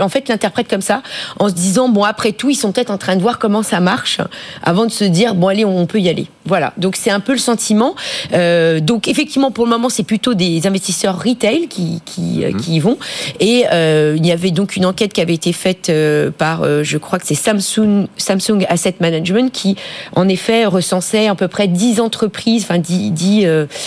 en 0.00 0.08
fait, 0.08 0.28
l'interprètent 0.28 0.68
comme 0.68 0.80
ça, 0.80 1.02
en 1.38 1.48
se 1.48 1.54
disant 1.54 1.88
bon, 1.88 2.04
après 2.04 2.32
tout, 2.32 2.50
ils 2.50 2.56
sont 2.56 2.72
peut-être 2.72 2.90
en 2.90 2.98
train 2.98 3.16
de 3.16 3.22
voir 3.22 3.38
comment 3.38 3.53
ça 3.62 3.80
marche 3.80 4.20
avant 4.62 4.86
de 4.86 4.90
se 4.90 5.04
dire 5.04 5.34
bon 5.34 5.48
allez 5.48 5.64
on 5.64 5.86
peut 5.86 6.00
y 6.00 6.08
aller. 6.08 6.26
Voilà, 6.46 6.74
donc 6.76 6.96
c'est 6.96 7.10
un 7.10 7.20
peu 7.20 7.32
le 7.32 7.38
sentiment. 7.38 7.94
Euh, 8.32 8.80
donc 8.80 9.08
effectivement 9.08 9.50
pour 9.50 9.64
le 9.64 9.70
moment 9.70 9.88
c'est 9.88 10.02
plutôt 10.02 10.34
des 10.34 10.66
investisseurs 10.66 11.22
retail 11.22 11.68
qui 11.68 12.02
qui, 12.04 12.44
euh, 12.44 12.50
mhm. 12.50 12.60
qui 12.60 12.74
y 12.76 12.80
vont. 12.80 12.98
Et 13.40 13.64
euh, 13.72 14.14
il 14.16 14.26
y 14.26 14.32
avait 14.32 14.50
donc 14.50 14.76
une 14.76 14.86
enquête 14.86 15.12
qui 15.12 15.20
avait 15.20 15.34
été 15.34 15.52
faite 15.52 15.88
euh, 15.88 16.30
par 16.30 16.64
je 16.82 16.98
crois 16.98 17.18
que 17.18 17.26
c'est 17.26 17.34
Samsung 17.34 18.06
Samsung 18.16 18.64
Asset 18.68 18.96
Management 19.00 19.52
qui 19.52 19.76
en 20.14 20.28
effet 20.28 20.66
recensait 20.66 21.28
à 21.28 21.34
peu 21.34 21.48
près 21.48 21.68
10 21.68 22.00
entreprises, 22.00 22.64
enfin 22.64 22.78
10, 22.78 23.10
10 23.10 23.46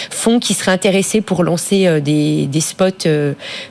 fonds 0.10 0.40
qui 0.40 0.54
seraient 0.54 0.72
intéressés 0.72 1.22
pour 1.22 1.44
lancer 1.44 2.02
des, 2.02 2.46
des 2.46 2.62
spots 2.62 3.08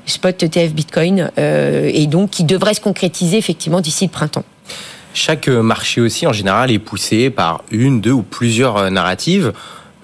spots 0.06 0.28
ETF 0.28 0.72
Bitcoin 0.72 1.30
et 1.36 2.06
donc 2.06 2.30
qui 2.30 2.44
devraient 2.44 2.74
se 2.74 2.80
concrétiser 2.80 3.36
effectivement 3.36 3.80
d'ici 3.80 4.04
le 4.04 4.10
printemps. 4.10 4.44
Chaque 5.16 5.48
marché 5.48 6.00
aussi, 6.00 6.26
en 6.26 6.32
général, 6.32 6.70
est 6.70 6.78
poussé 6.78 7.30
par 7.30 7.62
une, 7.70 8.00
deux 8.00 8.12
ou 8.12 8.22
plusieurs 8.22 8.90
narratives 8.90 9.52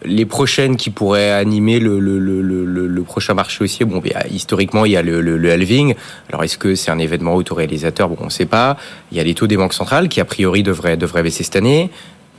les 0.04 0.26
prochaines 0.26 0.76
qui 0.76 0.90
pourraient 0.90 1.30
animer 1.30 1.78
le, 1.78 2.00
le, 2.00 2.18
le, 2.18 2.86
le 2.86 3.02
prochain 3.02 3.34
marché 3.34 3.62
aussi, 3.62 3.84
bon, 3.84 4.02
historiquement, 4.30 4.84
il 4.84 4.92
y 4.92 4.96
a 4.96 5.02
le, 5.02 5.20
le, 5.20 5.52
halving. 5.52 5.94
Alors, 6.28 6.44
est-ce 6.44 6.58
que 6.58 6.74
c'est 6.74 6.90
un 6.90 6.98
événement 6.98 7.34
autoréalisateur? 7.34 8.08
Bon, 8.08 8.16
on 8.20 8.24
ne 8.26 8.30
sait 8.30 8.46
pas. 8.46 8.76
Il 9.10 9.18
y 9.18 9.20
a 9.20 9.24
les 9.24 9.34
taux 9.34 9.46
des 9.46 9.56
banques 9.56 9.74
centrales 9.74 10.08
qui, 10.08 10.20
a 10.20 10.24
priori, 10.24 10.62
devraient, 10.62 10.96
devraient 10.96 11.22
baisser 11.22 11.44
cette 11.44 11.56
année. 11.56 11.90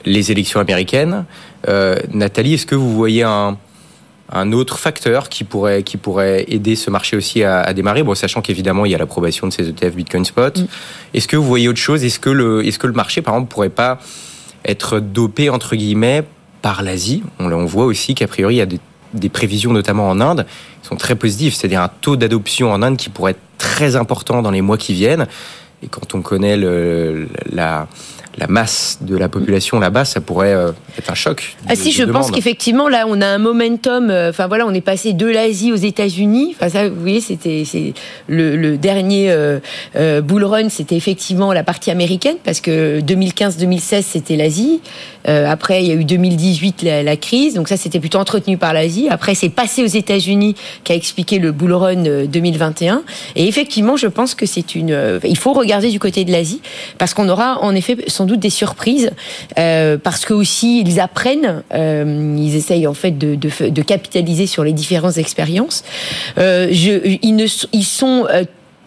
Les 0.05 0.31
élections 0.31 0.59
américaines. 0.59 1.25
Euh, 1.69 1.95
Nathalie, 2.11 2.55
est-ce 2.55 2.65
que 2.65 2.75
vous 2.75 2.93
voyez 2.93 3.23
un, 3.23 3.57
un 4.33 4.51
autre 4.51 4.79
facteur 4.79 5.29
qui 5.29 5.43
pourrait, 5.43 5.83
qui 5.83 5.97
pourrait 5.97 6.45
aider 6.47 6.75
ce 6.75 6.89
marché 6.89 7.15
aussi 7.15 7.43
à, 7.43 7.61
à 7.61 7.73
démarrer 7.73 8.01
Bon, 8.01 8.15
sachant 8.15 8.41
qu'évidemment, 8.41 8.85
il 8.85 8.91
y 8.91 8.95
a 8.95 8.97
l'approbation 8.97 9.47
de 9.47 9.53
ces 9.53 9.69
ETF 9.69 9.95
Bitcoin 9.95 10.25
Spot. 10.25 10.57
Mm. 10.57 10.65
Est-ce 11.13 11.27
que 11.27 11.37
vous 11.37 11.45
voyez 11.45 11.69
autre 11.69 11.79
chose? 11.79 12.03
Est-ce 12.03 12.19
que, 12.19 12.31
le, 12.31 12.65
est-ce 12.65 12.79
que 12.79 12.87
le 12.87 12.93
marché, 12.93 13.21
par 13.21 13.35
exemple, 13.35 13.51
pourrait 13.51 13.69
pas 13.69 13.99
être 14.65 14.99
dopé, 14.99 15.49
entre 15.51 15.75
guillemets, 15.75 16.23
par 16.63 16.81
l'Asie? 16.81 17.23
On, 17.39 17.65
voit 17.65 17.85
aussi 17.85 18.15
qu'a 18.15 18.27
priori, 18.27 18.55
il 18.55 18.57
y 18.57 18.61
a 18.61 18.65
des, 19.13 19.29
prévisions, 19.29 19.71
notamment 19.71 20.09
en 20.09 20.19
Inde, 20.19 20.47
qui 20.81 20.87
sont 20.87 20.95
très 20.95 21.15
positives, 21.15 21.53
c'est-à-dire 21.53 21.81
un 21.81 21.91
taux 22.01 22.15
d'adoption 22.15 22.71
en 22.71 22.81
Inde 22.81 22.97
qui 22.97 23.09
pourrait 23.09 23.31
être 23.31 23.39
très 23.59 23.95
important 23.95 24.41
dans 24.41 24.51
les 24.51 24.61
mois 24.61 24.77
qui 24.77 24.93
viennent. 24.93 25.27
Et 25.83 25.87
quand 25.87 26.15
on 26.15 26.21
connaît 26.21 26.57
le, 26.57 27.27
la, 27.51 27.87
la 28.37 28.47
masse 28.47 28.99
de 29.01 29.15
la 29.15 29.29
population 29.29 29.79
là-bas, 29.79 30.05
ça 30.05 30.19
pourrait 30.19 30.53
euh, 30.53 30.71
être 30.97 31.11
un 31.11 31.15
choc. 31.15 31.55
ah 31.69 31.75
si, 31.75 31.91
je 31.91 32.03
pense 32.03 32.31
qu'effectivement 32.31 32.89
là, 32.89 33.05
on 33.07 33.21
a 33.21 33.27
un 33.27 33.37
momentum. 33.37 34.09
Euh, 34.09 34.29
enfin 34.29 34.47
voilà, 34.47 34.65
on 34.65 34.73
est 34.73 34.81
passé 34.81 35.13
de 35.13 35.27
l'Asie 35.27 35.71
aux 35.71 35.77
États-Unis. 35.77 36.55
Enfin 36.55 36.69
ça, 36.69 36.89
vous 36.89 36.99
voyez, 36.99 37.21
c'était 37.21 37.63
le, 38.27 38.75
dernier 38.77 39.27
euh, 39.29 40.21
bull 40.21 40.43
run, 40.45 40.69
c'était 40.69 40.95
effectivement 40.95 41.53
la 41.53 41.63
partie 41.63 41.91
américaine 41.91 42.37
parce 42.43 42.59
que 42.59 42.99
2015-2016 43.01 44.01
c'était 44.01 44.35
l'Asie. 44.35 44.81
après, 45.25 45.83
il 45.83 45.87
y 45.87 45.91
a 45.91 45.95
eu 45.95 46.05
2018 46.05 46.81
la, 46.81 47.03
la 47.03 47.17
crise, 47.17 47.53
donc 47.53 47.67
ça 47.67 47.77
c'était 47.77 47.99
plutôt 47.99 48.17
entretenu 48.17 48.57
par 48.57 48.73
l'Asie. 48.73 49.07
Après, 49.09 49.35
c'est 49.35 49.49
passé 49.49 49.83
aux 49.83 49.87
États-Unis 49.87 50.55
qui 50.83 50.91
a 50.91 50.95
expliqué 50.95 51.37
le 51.37 51.51
bull 51.51 51.73
run 51.73 52.25
2021. 52.25 53.03
Et 53.35 53.47
effectivement, 53.47 53.95
je 53.95 54.07
pense 54.07 54.33
que 54.33 54.45
c'est 54.45 54.75
une. 54.75 55.19
il 55.23 55.37
faut 55.37 55.53
regarder 55.53 55.91
du 55.91 55.99
côté 55.99 56.25
de 56.25 56.31
l'Asie 56.31 56.61
parce 56.97 57.13
qu'on 57.13 57.29
aura 57.29 57.59
en 57.61 57.75
effet 57.75 57.97
son 58.07 58.22
doute 58.25 58.39
des 58.39 58.49
surprises 58.49 59.11
euh, 59.57 59.97
parce 59.97 60.25
que 60.25 60.33
aussi 60.33 60.81
ils 60.81 60.99
apprennent, 60.99 61.63
euh, 61.73 62.35
ils 62.37 62.55
essayent 62.55 62.87
en 62.87 62.93
fait 62.93 63.17
de, 63.17 63.81
capitaliser 63.81 64.47
sur 64.47 64.63
les 64.63 64.73
différentes 64.73 65.17
expériences. 65.17 65.83
Euh, 66.37 66.67
ils, 66.71 67.35
ne, 67.35 67.45
ils 67.73 67.83
sont 67.83 68.27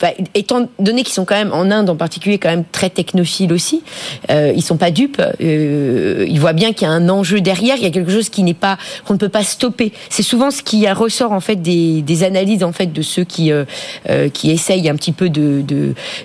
euh, 0.02 0.08
étant 0.34 0.68
donné 0.78 1.02
qu'ils 1.02 1.14
sont 1.14 1.24
quand 1.24 1.36
même 1.36 1.52
en 1.52 1.70
Inde 1.70 1.90
en 1.90 1.96
particulier 1.96 2.38
quand 2.38 2.48
même 2.48 2.64
très 2.70 2.90
technophiles 2.90 3.52
aussi, 3.52 3.82
euh, 4.30 4.52
ils 4.54 4.62
sont 4.62 4.76
pas 4.76 4.90
dupes. 4.90 5.22
Euh, 5.40 6.26
ils 6.28 6.40
voient 6.40 6.52
bien 6.52 6.72
qu'il 6.72 6.86
y 6.86 6.90
a 6.90 6.94
un 6.94 7.08
enjeu 7.08 7.40
derrière. 7.40 7.76
Il 7.76 7.82
y 7.82 7.86
a 7.86 7.90
quelque 7.90 8.12
chose 8.12 8.28
qui 8.28 8.42
n'est 8.42 8.54
pas 8.54 8.78
qu'on 9.04 9.14
ne 9.14 9.18
peut 9.18 9.28
pas 9.28 9.44
stopper. 9.44 9.92
C'est 10.10 10.22
souvent 10.22 10.50
ce 10.50 10.62
qui 10.62 10.88
ressort 10.90 11.32
en 11.32 11.40
fait 11.40 11.56
des, 11.56 12.02
des 12.02 12.24
analyses 12.24 12.62
en 12.62 12.72
fait 12.72 12.92
de 12.92 13.02
ceux 13.02 13.24
qui 13.24 13.52
euh, 13.52 13.64
euh 14.10 14.28
qui 14.28 14.50
essayent 14.50 14.88
un 14.88 14.96
petit 14.96 15.12
peu 15.12 15.28
de 15.28 15.64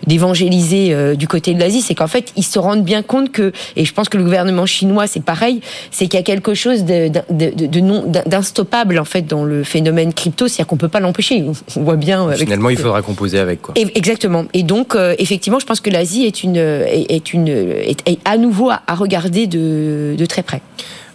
d'évangéliser 0.06 0.94
euh, 0.94 1.16
du 1.16 1.28
côté 1.28 1.54
de 1.54 1.60
l'Asie, 1.60 1.82
c'est 1.82 1.96
qu'en 1.96 2.08
fait 2.08 2.34
ils 2.36 2.44
se 2.44 2.60
rendent 2.60 2.84
bien 2.84 3.02
compte 3.04 3.32
que 3.32 3.52
et 3.76 3.86
je 3.86 3.94
pense 3.94 4.10
que 4.10 4.18
le 4.18 4.24
gouvernement 4.24 4.66
chinois 4.66 5.08
c'est 5.08 5.24
pareil, 5.24 5.62
c'est 5.92 6.08
qu'il 6.08 6.20
y 6.20 6.22
a 6.22 6.24
quelque 6.24 6.54
chose 6.54 6.84
de, 6.84 7.10
de, 7.10 7.22
de, 7.30 7.66
de 7.68 7.80
non 7.80 8.04
d'instoppable 8.26 9.00
en 9.00 9.06
fait 9.06 9.24
dans 9.24 9.44
le 9.44 9.64
phénomène 9.64 10.14
crypto, 10.14 10.48
c'est-à-dire 10.48 10.68
qu'on 10.68 10.78
peut 10.78 10.90
pas 10.90 11.00
l'empêcher. 11.00 11.44
On 11.76 11.84
voit 11.84 11.96
bien. 11.96 12.32
Finalement, 12.32 12.70
il 12.70 12.78
faudra 12.78 13.02
composer 13.02 13.40
avec. 13.40 13.61
Exactement. 13.76 14.46
Et 14.54 14.64
donc, 14.64 14.96
euh, 14.96 15.16
effectivement, 15.18 15.60
je 15.60 15.66
pense 15.66 15.82
que 15.82 15.90
l'Asie 15.90 16.26
est 16.26 16.44
une 16.44 16.58
est 16.58 17.34
une 17.34 17.48
est, 17.48 18.20
à 18.26 18.38
nouveau 18.38 18.70
à, 18.70 18.96
regarder 18.96 19.48
de, 19.48 20.16
de, 20.18 20.26
très 20.26 20.44
près. 20.44 20.62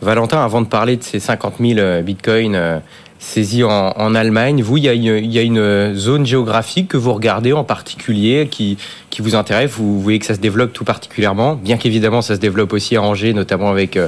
Valentin, 0.03 0.43
avant 0.43 0.61
de 0.61 0.67
parler 0.67 0.97
de 0.97 1.03
ces 1.03 1.21
50 1.21 1.55
000 1.61 1.79
euh, 1.79 2.03
bitcoins 2.03 2.55
euh, 2.55 2.79
saisis 3.19 3.65
en, 3.65 3.93
en, 3.97 4.15
Allemagne, 4.15 4.62
vous, 4.62 4.76
il 4.76 4.85
y, 4.85 4.88
a 4.88 4.93
une, 4.93 5.05
il 5.05 5.33
y, 5.33 5.38
a 5.38 5.43
une, 5.43 5.95
zone 5.95 6.26
géographique 6.26 6.88
que 6.88 6.97
vous 6.97 7.12
regardez 7.12 7.53
en 7.53 7.65
particulier 7.65 8.49
qui, 8.50 8.76
qui 9.11 9.23
vous 9.23 9.35
intéresse? 9.35 9.71
Vous 9.71 10.00
voyez 10.00 10.19
que 10.19 10.26
ça 10.26 10.35
se 10.35 10.41
développe 10.41 10.73
tout 10.73 10.85
particulièrement, 10.85 11.55
bien 11.55 11.76
qu'évidemment 11.76 12.23
ça 12.23 12.35
se 12.35 12.41
développe 12.41 12.73
aussi 12.73 12.97
à 12.97 13.03
Angers, 13.03 13.33
notamment 13.33 13.71
avec 13.71 13.99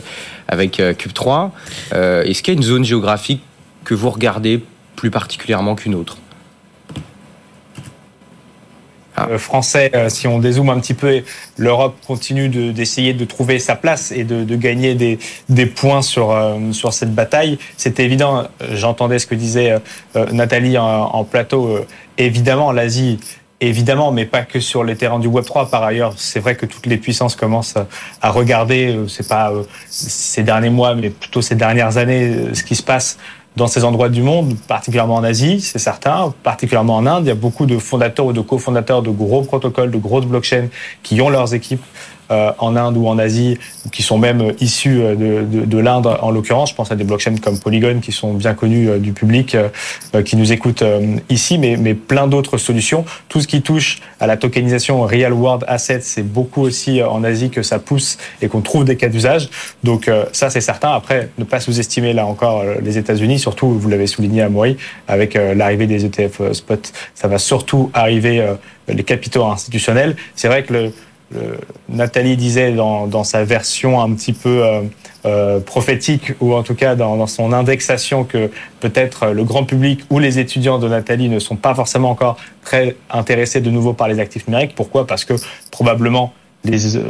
avec 0.47 0.83
Cube 0.99 1.13
3. 1.13 1.53
Est-ce 1.93 2.43
qu'il 2.43 2.55
y 2.55 2.57
a 2.57 2.59
une 2.59 2.67
zone 2.67 2.85
géographique 2.85 3.43
que 3.85 3.95
vous 3.95 4.11
regardez 4.11 4.63
plus 4.97 5.11
particulièrement 5.11 5.75
qu'une 5.75 5.95
autre? 5.95 6.19
Ah. 9.19 9.29
Euh, 9.31 9.39
français, 9.39 9.91
euh, 9.95 10.09
si 10.09 10.27
on 10.27 10.39
dézoome 10.39 10.71
un 10.71 10.81
petit 10.81 10.95
peu, 10.95 11.23
l'Europe 11.57 11.97
continue 12.07 12.49
d'essayer 12.49 13.15
de, 13.15 13.25
trouver 13.25 13.59
sa 13.59 13.77
place 13.77 14.13
et 14.13 14.25
de, 14.25 14.57
gagner 14.57 14.95
des, 14.95 15.19
des, 15.49 15.67
points 15.67 16.03
sur, 16.03 16.31
euh, 16.31 16.73
sur 16.73 16.93
cette 16.93 17.15
bataille. 17.15 17.59
C'est 17.77 18.01
évident, 18.01 18.49
j'entendais 18.73 19.19
ce 19.19 19.27
que 19.27 19.35
disait 19.35 19.75
Nathalie 20.33 20.79
en, 20.79 21.25
plateau, 21.25 21.79
évidemment, 22.17 22.73
l'Asie 22.73 23.19
évidemment, 23.61 24.13
mais 24.13 24.25
pas 24.25 24.43
que 24.43 24.61
sur 24.61 24.85
les 24.85 24.97
terrains 24.97 25.19
du 25.19 25.27
Web 25.27 25.45
3. 25.45 25.69
Par 25.69 25.83
ailleurs, 25.83 26.15
c'est 26.17 26.39
vrai 26.39 26.55
que 26.55 26.65
toutes 26.65 26.87
les 26.87 26.97
puissances 26.97 27.35
commencent 27.35 27.75
à 28.23 28.31
regarder, 28.31 28.97
c'est 29.09 29.29
pas 29.29 29.53
ces 29.89 30.45
derniers 30.45 30.71
mois, 30.71 30.95
mais 30.95 31.11
plutôt 31.11 31.43
ces 31.43 31.57
dernières 31.57 31.97
années, 31.97 32.55
ce 32.55 32.63
qui 32.63 32.77
se 32.77 32.85
passe 32.85 33.19
dans 33.59 33.67
ces 33.67 33.85
endroits 33.85 34.09
du 34.09 34.23
monde, 34.23 34.57
particulièrement 34.69 35.17
en 35.17 35.25
Asie, 35.25 35.61
c'est 35.61 35.81
certain, 35.81 36.33
particulièrement 36.45 36.97
en 36.97 37.07
Inde. 37.07 37.25
Il 37.25 37.29
y 37.29 37.33
a 37.33 37.35
beaucoup 37.35 37.67
de 37.67 37.77
fondateurs 37.77 38.27
ou 38.27 38.33
de 38.33 38.41
cofondateurs 38.41 39.03
de 39.03 39.11
gros 39.11 39.43
protocoles, 39.43 39.91
de 39.91 39.99
grosses 39.99 40.27
blockchains 40.27 40.69
qui 41.03 41.21
ont 41.21 41.29
leurs 41.29 41.53
équipes 41.55 41.83
en 42.31 42.77
Inde 42.77 42.97
ou 42.97 43.09
en 43.09 43.19
Asie, 43.19 43.59
qui 43.91 44.03
sont 44.03 44.19
même 44.19 44.53
issus 44.61 45.01
euh, 45.01 45.15
de, 45.15 45.45
de, 45.45 45.65
de 45.65 45.79
l'Inde 45.79 46.07
en 46.21 46.31
l'occurrence. 46.31 46.71
Je 46.71 46.75
pense 46.75 46.93
à 46.93 46.97
des 46.97 47.05
blockchains 47.05 47.37
comme 47.37 47.59
Polygon 47.59 48.01
qui 48.01 48.13
sont 48.13 48.35
bien 48.35 48.55
connus 48.55 48.89
euh, 48.89 48.99
du 48.99 49.13
public, 49.13 49.57
qui 50.25 50.37
nous 50.37 50.53
écoutent 50.53 50.85
ici, 51.29 51.59
mais, 51.59 51.77
mais 51.77 51.95
plein 51.95 52.27
d'autres 52.27 52.59
solutions. 52.59 53.05
Tout 53.29 53.41
ce 53.41 53.47
qui 53.47 53.63
touche 53.63 54.01
à 54.21 54.27
la 54.27 54.37
tokenisation 54.37 55.03
real 55.03 55.33
world 55.33 55.65
assets, 55.69 56.01
c'est 56.03 56.23
beaucoup 56.23 56.63
aussi 56.63 57.03
en 57.03 57.25
Asie 57.25 57.51
que 57.51 57.63
ça 57.63 57.79
pousse 57.79 58.19
et 58.43 58.49
qu'on 58.49 58.61
trouve 58.61 58.85
des 58.85 58.97
cas 58.97 59.09
d'usage. 59.09 59.49
Donc 59.85 60.11
ça, 60.33 60.51
c'est 60.51 60.61
certain. 60.61 60.93
Après, 60.93 61.31
ne 61.39 61.45
pas 61.45 61.61
sous-estimer 61.61 62.13
là 62.13 62.27
encore 62.27 62.65
les 62.83 62.99
États-Unis, 62.99 63.39
surtout, 63.39 63.71
vous 63.71 63.89
l'avez 63.89 64.07
souligné 64.07 64.43
à 64.43 64.49
Maury, 64.49 64.77
avec 65.07 65.35
l'arrivée 65.35 65.87
des 65.87 66.05
ETF 66.05 66.53
spot, 66.53 66.93
ça 67.15 67.29
va 67.29 67.39
surtout 67.39 67.91
arriver 67.95 68.45
les 68.89 69.05
capitaux 69.05 69.45
institutionnels. 69.45 70.17
C'est 70.35 70.49
vrai 70.49 70.63
que 70.65 70.73
le, 70.73 70.93
Nathalie 71.89 72.37
disait 72.37 72.73
dans, 72.73 73.25
sa 73.25 73.45
version 73.45 74.01
un 74.01 74.13
petit 74.15 74.33
peu 74.33 74.65
euh, 74.65 74.83
euh, 75.27 75.61
prophétique, 75.61 76.33
ou 76.41 76.55
en 76.55 76.63
tout 76.63 76.75
cas 76.75 76.95
dans, 76.95 77.27
son 77.27 77.53
indexation, 77.53 78.25
que 78.25 78.51
peut-être 78.81 79.29
le 79.29 79.45
grand 79.45 79.65
public 79.65 80.01
ou 80.11 80.19
les 80.19 80.39
étudiants 80.39 80.79
de 80.79 80.89
Nathalie 80.89 81.29
ne 81.29 81.39
sont 81.39 81.57
pas 81.57 81.75
forcément 81.75 82.11
encore 82.11 82.39
très 82.63 82.97
intéressés 83.11 83.61
de 83.61 83.71
nouveau 83.71 83.93
par 83.93 84.09
les 84.09 84.21
actifs 84.21 84.47
numériques. 84.49 84.75
Pourquoi? 84.75 85.07
Parce 85.07 85.25
que 85.25 85.35
probablement 85.71 86.33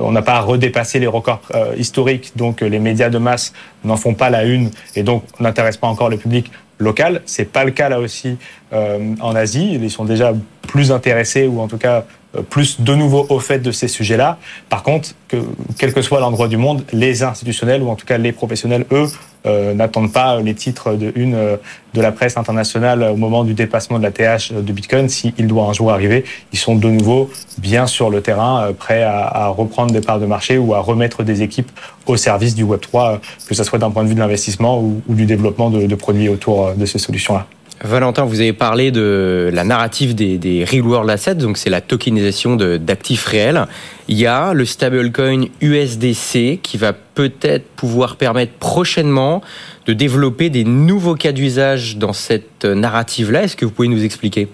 on 0.00 0.12
n'a 0.12 0.22
pas 0.22 0.40
redépassé 0.40 0.98
les 0.98 1.06
records 1.06 1.40
euh, 1.54 1.74
historiques, 1.76 2.32
donc 2.36 2.60
les 2.60 2.78
médias 2.78 3.08
de 3.08 3.18
masse 3.18 3.54
n'en 3.82 3.96
font 3.96 4.14
pas 4.14 4.30
la 4.30 4.44
une, 4.44 4.70
et 4.94 5.02
donc 5.02 5.24
on 5.40 5.44
n'intéresse 5.44 5.76
pas 5.76 5.86
encore 5.86 6.10
le 6.10 6.18
public 6.18 6.50
local. 6.78 7.22
C'est 7.24 7.50
pas 7.50 7.64
le 7.64 7.70
cas 7.70 7.88
là 7.88 7.98
aussi 7.98 8.36
en 8.70 9.34
Asie. 9.34 9.78
Ils 9.82 9.90
sont 9.90 10.04
déjà 10.04 10.32
plus 10.62 10.92
intéressés, 10.92 11.46
ou 11.46 11.60
en 11.60 11.66
tout 11.66 11.78
cas 11.78 12.04
plus 12.50 12.80
de 12.80 12.94
nouveau 12.94 13.26
au 13.30 13.40
fait 13.40 13.58
de 13.58 13.72
ces 13.72 13.88
sujets-là. 13.88 14.38
Par 14.68 14.82
contre, 14.82 15.10
que, 15.28 15.36
quel 15.78 15.92
que 15.92 16.02
soit 16.02 16.20
l'endroit 16.20 16.48
du 16.48 16.56
monde, 16.56 16.84
les 16.92 17.22
institutionnels 17.22 17.82
ou 17.82 17.88
en 17.88 17.96
tout 17.96 18.06
cas 18.06 18.18
les 18.18 18.32
professionnels, 18.32 18.84
eux, 18.92 19.06
euh, 19.46 19.72
n'attendent 19.72 20.12
pas 20.12 20.40
les 20.40 20.54
titres 20.54 20.94
de 20.94 21.12
une 21.14 21.34
euh, 21.34 21.56
de 21.94 22.02
la 22.02 22.12
presse 22.12 22.36
internationale 22.36 23.02
au 23.02 23.16
moment 23.16 23.44
du 23.44 23.54
dépassement 23.54 23.98
de 23.98 24.02
la 24.02 24.10
TH 24.10 24.52
de 24.52 24.72
Bitcoin. 24.72 25.08
S'il 25.08 25.46
doit 25.46 25.64
un 25.64 25.72
jour 25.72 25.90
arriver, 25.90 26.24
ils 26.52 26.58
sont 26.58 26.74
de 26.74 26.88
nouveau 26.88 27.30
bien 27.56 27.86
sur 27.86 28.10
le 28.10 28.20
terrain, 28.20 28.72
prêts 28.78 29.02
à, 29.02 29.48
reprendre 29.48 29.92
des 29.92 30.00
parts 30.00 30.20
de 30.20 30.26
marché 30.26 30.58
ou 30.58 30.74
à 30.74 30.80
remettre 30.80 31.22
des 31.22 31.42
équipes 31.42 31.70
au 32.06 32.16
service 32.16 32.54
du 32.54 32.64
Web3, 32.64 33.20
que 33.48 33.54
ce 33.54 33.64
soit 33.64 33.78
d'un 33.78 33.90
point 33.90 34.02
de 34.02 34.08
vue 34.08 34.14
de 34.14 34.20
l'investissement 34.20 34.80
ou, 34.80 35.02
du 35.08 35.24
développement 35.24 35.70
de 35.70 35.94
produits 35.94 36.28
autour 36.28 36.74
de 36.74 36.84
ces 36.84 36.98
solutions-là. 36.98 37.46
Valentin, 37.82 38.24
vous 38.24 38.40
avez 38.40 38.52
parlé 38.52 38.90
de 38.90 39.50
la 39.52 39.62
narrative 39.62 40.14
des, 40.14 40.64
real 40.68 40.82
world 40.82 41.10
assets, 41.10 41.36
donc 41.36 41.56
c'est 41.58 41.70
la 41.70 41.80
tokenisation 41.80 42.56
d'actifs 42.56 43.24
réels. 43.24 43.66
Il 44.08 44.18
y 44.18 44.26
a 44.26 44.52
le 44.52 44.64
stablecoin 44.64 45.44
USDC 45.60 46.60
qui 46.60 46.76
va 46.76 46.92
peut-être 46.92 47.66
pouvoir 47.76 48.16
permettre 48.16 48.52
prochainement 48.54 49.42
de 49.86 49.92
développer 49.92 50.50
des 50.50 50.64
nouveaux 50.64 51.14
cas 51.14 51.32
d'usage 51.32 51.98
dans 51.98 52.12
cette 52.12 52.64
narrative-là. 52.64 53.44
Est-ce 53.44 53.56
que 53.56 53.64
vous 53.64 53.70
pouvez 53.70 53.88
nous 53.88 54.04
expliquer? 54.04 54.48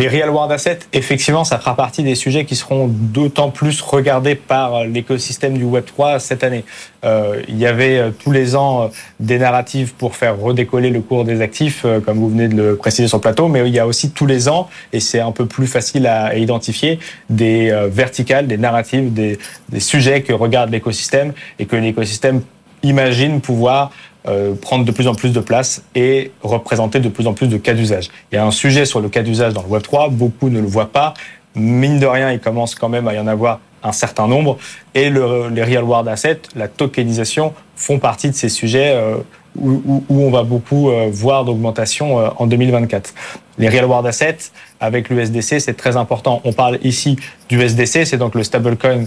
Les 0.00 0.08
real 0.08 0.30
world 0.30 0.50
assets, 0.50 0.78
effectivement, 0.94 1.44
ça 1.44 1.58
fera 1.58 1.76
partie 1.76 2.02
des 2.02 2.14
sujets 2.14 2.46
qui 2.46 2.56
seront 2.56 2.88
d'autant 2.88 3.50
plus 3.50 3.82
regardés 3.82 4.34
par 4.34 4.84
l'écosystème 4.84 5.58
du 5.58 5.64
Web 5.64 5.84
3 5.84 6.18
cette 6.20 6.42
année. 6.42 6.64
Euh, 7.04 7.42
il 7.48 7.58
y 7.58 7.66
avait 7.66 7.98
euh, 7.98 8.10
tous 8.10 8.32
les 8.32 8.56
ans 8.56 8.84
euh, 8.84 8.86
des 9.18 9.38
narratives 9.38 9.92
pour 9.92 10.16
faire 10.16 10.40
redécoller 10.40 10.88
le 10.88 11.02
cours 11.02 11.26
des 11.26 11.42
actifs, 11.42 11.84
comme 12.06 12.16
vous 12.16 12.30
venez 12.30 12.48
de 12.48 12.56
le 12.56 12.76
préciser 12.76 13.08
sur 13.08 13.18
le 13.18 13.20
plateau, 13.20 13.48
mais 13.48 13.60
il 13.68 13.74
y 13.74 13.78
a 13.78 13.86
aussi 13.86 14.10
tous 14.10 14.24
les 14.24 14.48
ans, 14.48 14.70
et 14.94 15.00
c'est 15.00 15.20
un 15.20 15.32
peu 15.32 15.44
plus 15.44 15.66
facile 15.66 16.06
à, 16.06 16.34
identifier, 16.34 16.98
des 17.28 17.70
verticales, 17.90 18.46
des 18.46 18.56
narratives, 18.56 19.12
des, 19.12 19.38
des 19.68 19.80
sujets 19.80 20.22
que 20.22 20.32
regarde 20.32 20.70
l'écosystème 20.70 21.34
et 21.58 21.66
que 21.66 21.76
l'écosystème 21.76 22.40
imagine 22.82 23.40
pouvoir 23.40 23.90
euh, 24.28 24.54
prendre 24.54 24.84
de 24.84 24.92
plus 24.92 25.08
en 25.08 25.14
plus 25.14 25.32
de 25.32 25.40
place 25.40 25.82
et 25.94 26.30
représenter 26.42 27.00
de 27.00 27.08
plus 27.08 27.26
en 27.26 27.32
plus 27.32 27.48
de 27.48 27.56
cas 27.56 27.72
d'usage. 27.72 28.10
Il 28.30 28.34
y 28.34 28.38
a 28.38 28.44
un 28.44 28.50
sujet 28.50 28.84
sur 28.84 29.00
le 29.00 29.08
cas 29.08 29.22
d'usage 29.22 29.54
dans 29.54 29.62
le 29.62 29.68
Web 29.68 29.82
3, 29.82 30.10
beaucoup 30.10 30.50
ne 30.50 30.60
le 30.60 30.66
voient 30.66 30.92
pas. 30.92 31.14
Mine 31.54 31.98
de 31.98 32.06
rien, 32.06 32.30
il 32.30 32.38
commence 32.38 32.74
quand 32.74 32.88
même 32.88 33.08
à 33.08 33.14
y 33.14 33.18
en 33.18 33.26
avoir 33.26 33.60
un 33.82 33.92
certain 33.92 34.26
nombre. 34.26 34.58
Et 34.94 35.10
le, 35.10 35.48
les 35.48 35.62
real 35.62 35.84
world 35.84 36.08
assets, 36.08 36.42
la 36.54 36.68
tokenisation, 36.68 37.54
font 37.76 37.98
partie 37.98 38.28
de 38.28 38.34
ces 38.34 38.48
sujets 38.48 38.92
euh, 38.94 39.16
où, 39.58 40.04
où, 40.08 40.22
on 40.22 40.30
va 40.30 40.42
beaucoup 40.42 40.90
euh, 40.90 41.08
voir 41.10 41.44
d'augmentation 41.44 42.16
en 42.40 42.46
2024. 42.46 43.14
Les 43.58 43.68
real 43.68 43.86
world 43.86 44.06
assets, 44.06 44.50
avec 44.80 45.10
l'USDC, 45.10 45.60
c'est 45.60 45.76
très 45.76 45.96
important. 45.96 46.40
On 46.44 46.52
parle 46.52 46.78
ici 46.82 47.16
du 47.48 47.58
USDC, 47.58 48.06
c'est 48.06 48.16
donc 48.16 48.34
le 48.34 48.42
stablecoin 48.42 49.04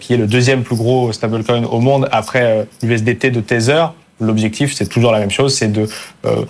qui 0.00 0.14
est 0.14 0.16
le 0.16 0.26
deuxième 0.26 0.62
plus 0.62 0.76
gros 0.76 1.12
stablecoin 1.12 1.64
au 1.64 1.80
monde 1.80 2.08
après 2.10 2.66
l'USDT 2.82 3.30
de 3.30 3.40
Tether. 3.40 3.86
L'objectif, 4.18 4.74
c'est 4.74 4.88
toujours 4.88 5.12
la 5.12 5.18
même 5.18 5.30
chose, 5.30 5.54
c'est 5.54 5.70
de 5.70 5.86
euh, 6.24 6.44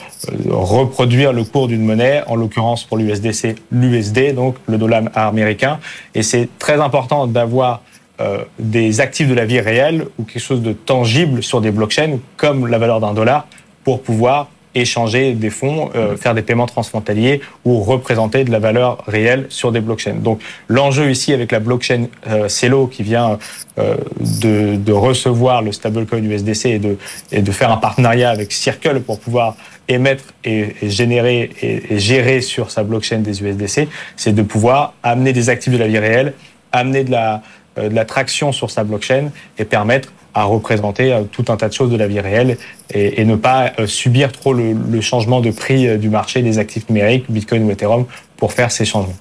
reproduire 0.48 1.32
le 1.32 1.42
cours 1.42 1.66
d'une 1.66 1.84
monnaie, 1.84 2.22
en 2.28 2.36
l'occurrence 2.36 2.84
pour 2.84 2.96
l'USDC, 2.96 3.56
l'USD, 3.72 4.34
donc 4.34 4.56
le 4.68 4.78
dollar 4.78 5.02
américain. 5.14 5.80
Et 6.14 6.22
c'est 6.22 6.48
très 6.58 6.80
important 6.80 7.26
d'avoir 7.26 7.82
euh, 8.20 8.44
des 8.60 9.00
actifs 9.00 9.28
de 9.28 9.34
la 9.34 9.44
vie 9.44 9.60
réelle 9.60 10.06
ou 10.18 10.22
quelque 10.22 10.42
chose 10.42 10.62
de 10.62 10.72
tangible 10.72 11.42
sur 11.42 11.60
des 11.60 11.72
blockchains, 11.72 12.18
comme 12.36 12.68
la 12.68 12.78
valeur 12.78 13.00
d'un 13.00 13.14
dollar, 13.14 13.48
pour 13.82 14.00
pouvoir 14.00 14.48
échanger 14.80 15.32
des 15.32 15.50
fonds, 15.50 15.90
euh, 15.94 16.16
faire 16.16 16.34
des 16.34 16.42
paiements 16.42 16.66
transfrontaliers 16.66 17.40
ou 17.64 17.80
représenter 17.80 18.44
de 18.44 18.50
la 18.50 18.58
valeur 18.58 19.02
réelle 19.06 19.46
sur 19.48 19.72
des 19.72 19.80
blockchains. 19.80 20.16
Donc 20.16 20.40
l'enjeu 20.68 21.10
ici 21.10 21.32
avec 21.32 21.52
la 21.52 21.60
blockchain 21.60 22.06
euh, 22.28 22.48
Celo 22.48 22.86
qui 22.86 23.02
vient 23.02 23.38
euh, 23.78 23.96
de, 24.42 24.76
de, 24.76 24.92
recevoir 24.92 25.62
le 25.62 25.72
stablecoin 25.72 26.22
USDC 26.22 26.66
et 26.66 26.78
de, 26.78 26.96
et 27.32 27.42
de 27.42 27.52
faire 27.52 27.70
un 27.70 27.76
partenariat 27.76 28.30
avec 28.30 28.52
Circle 28.52 29.00
pour 29.00 29.18
pouvoir 29.18 29.56
émettre 29.88 30.24
et, 30.44 30.74
et 30.82 30.90
générer 30.90 31.50
et, 31.62 31.94
et, 31.94 31.98
gérer 31.98 32.40
sur 32.40 32.70
sa 32.70 32.82
blockchain 32.82 33.18
des 33.18 33.42
USDC, 33.42 33.88
c'est 34.16 34.34
de 34.34 34.42
pouvoir 34.42 34.94
amener 35.02 35.32
des 35.32 35.48
actifs 35.48 35.72
de 35.72 35.78
la 35.78 35.86
vie 35.86 35.98
réelle, 35.98 36.34
amener 36.72 37.04
de 37.04 37.10
la, 37.10 37.42
euh, 37.78 37.88
de 37.88 37.94
la 37.94 38.04
traction 38.04 38.52
sur 38.52 38.70
sa 38.70 38.84
blockchain 38.84 39.30
et 39.58 39.64
permettre 39.64 40.12
à 40.36 40.44
représenter 40.44 41.12
euh, 41.12 41.22
tout 41.22 41.46
un 41.48 41.56
tas 41.56 41.68
de 41.68 41.72
choses 41.72 41.90
de 41.90 41.96
la 41.96 42.06
vie 42.06 42.20
réelle 42.20 42.58
et, 42.92 43.24
ne 43.24 43.34
pas 43.36 43.72
euh, 43.80 43.86
subir 43.86 44.30
trop 44.30 44.52
le, 44.52 44.74
le, 44.74 45.00
changement 45.00 45.40
de 45.40 45.50
prix 45.50 45.88
euh, 45.88 45.96
du 45.96 46.10
marché 46.10 46.42
des 46.42 46.58
actifs 46.58 46.88
numériques, 46.90 47.24
Bitcoin 47.28 47.64
ou 47.64 47.70
Ethereum, 47.70 48.04
pour 48.36 48.52
faire 48.52 48.70
ces 48.70 48.84
changements. 48.84 49.16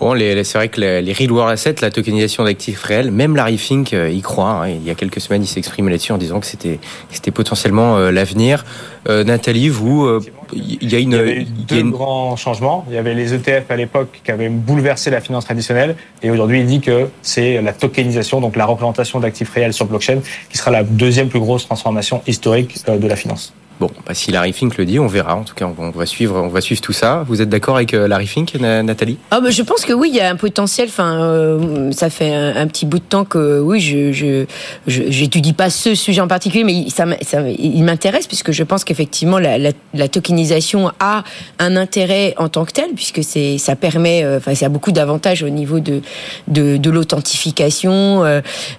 Bon, 0.00 0.14
c'est 0.16 0.54
vrai 0.54 0.68
que 0.68 0.80
les, 0.80 1.02
les 1.02 1.12
real 1.12 1.32
world 1.32 1.52
assets, 1.52 1.76
la 1.80 1.90
tokenisation 1.90 2.44
d'actifs 2.44 2.82
réels, 2.82 3.10
même 3.10 3.34
Larry 3.34 3.58
Fink 3.58 3.92
y 3.92 4.20
croit. 4.20 4.50
Hein. 4.50 4.68
Il 4.68 4.84
y 4.84 4.90
a 4.90 4.94
quelques 4.94 5.20
semaines, 5.20 5.42
il 5.42 5.48
s'exprimait 5.48 5.90
là-dessus 5.90 6.12
en 6.12 6.18
disant 6.18 6.40
que 6.40 6.46
c'était 6.46 6.78
c'était 7.10 7.30
potentiellement 7.30 7.98
l'avenir. 8.10 8.64
Euh, 9.08 9.24
Nathalie, 9.24 9.68
vous, 9.68 10.08
il 10.52 10.90
y 10.90 10.94
a 10.94 10.98
une. 10.98 11.12
Il 11.12 11.16
y 11.16 11.18
avait 11.18 11.44
deux 11.44 11.80
une... 11.80 11.90
grands 11.90 12.36
changements. 12.36 12.84
Il 12.88 12.94
y 12.94 12.98
avait 12.98 13.14
les 13.14 13.34
ETF 13.34 13.70
à 13.70 13.76
l'époque 13.76 14.20
qui 14.22 14.30
avaient 14.30 14.48
bouleversé 14.48 15.10
la 15.10 15.20
finance 15.20 15.46
traditionnelle, 15.46 15.96
et 16.22 16.30
aujourd'hui 16.30 16.60
il 16.60 16.66
dit 16.66 16.80
que 16.80 17.08
c'est 17.22 17.60
la 17.60 17.72
tokenisation, 17.72 18.40
donc 18.40 18.56
la 18.56 18.66
représentation 18.66 19.20
d'actifs 19.20 19.50
réels 19.50 19.72
sur 19.72 19.86
blockchain, 19.86 20.20
qui 20.50 20.58
sera 20.58 20.70
la 20.70 20.84
deuxième 20.84 21.28
plus 21.28 21.40
grosse 21.40 21.66
transformation 21.66 22.22
historique 22.26 22.84
de 22.86 23.08
la 23.08 23.16
finance. 23.16 23.52
Bon, 23.80 23.88
bah, 24.04 24.12
si 24.12 24.32
Larry 24.32 24.52
Fink 24.52 24.76
le 24.76 24.84
dit, 24.84 24.98
on 24.98 25.06
verra. 25.06 25.36
En 25.36 25.44
tout 25.44 25.54
cas, 25.54 25.68
on 25.78 25.90
va 25.90 26.04
suivre, 26.04 26.36
on 26.36 26.48
va 26.48 26.60
suivre 26.60 26.80
tout 26.80 26.92
ça. 26.92 27.24
Vous 27.28 27.40
êtes 27.40 27.48
d'accord 27.48 27.76
avec 27.76 27.94
euh, 27.94 28.08
Larry 28.08 28.26
Fink, 28.26 28.54
Nathalie? 28.54 29.18
Ah 29.30 29.40
bah, 29.40 29.50
je 29.50 29.62
pense 29.62 29.84
que 29.84 29.92
oui, 29.92 30.10
il 30.12 30.16
y 30.16 30.20
a 30.20 30.28
un 30.28 30.36
potentiel. 30.36 30.88
Enfin, 30.88 31.22
euh, 31.22 31.92
ça 31.92 32.10
fait 32.10 32.34
un, 32.34 32.66
petit 32.66 32.86
bout 32.86 32.98
de 32.98 33.04
temps 33.04 33.24
que 33.24 33.60
oui, 33.60 33.80
je 33.80 34.46
j'étudie 34.86 35.52
pas 35.52 35.70
ce 35.70 35.94
sujet 35.94 36.20
en 36.20 36.26
particulier, 36.26 36.64
mais 36.64 36.90
ça, 36.90 37.06
ça 37.22 37.42
il 37.48 37.82
m'intéresse 37.84 38.26
puisque 38.26 38.50
je 38.50 38.62
pense 38.64 38.84
qu'effectivement 38.84 39.38
la, 39.38 39.58
la, 39.58 40.08
tokenisation 40.08 40.90
a 40.98 41.22
un 41.58 41.76
intérêt 41.76 42.34
en 42.36 42.48
tant 42.48 42.64
que 42.64 42.72
tel 42.72 42.90
puisque 42.94 43.22
c'est 43.22 43.58
ça 43.58 43.76
permet, 43.76 44.24
euh, 44.24 44.38
enfin, 44.38 44.54
ça 44.54 44.66
a 44.66 44.68
beaucoup 44.68 44.92
d'avantages 44.92 45.42
au 45.42 45.48
niveau 45.48 45.80
de 45.80 46.02
de, 46.48 46.76
de 46.76 46.90
l'authentification, 46.90 48.22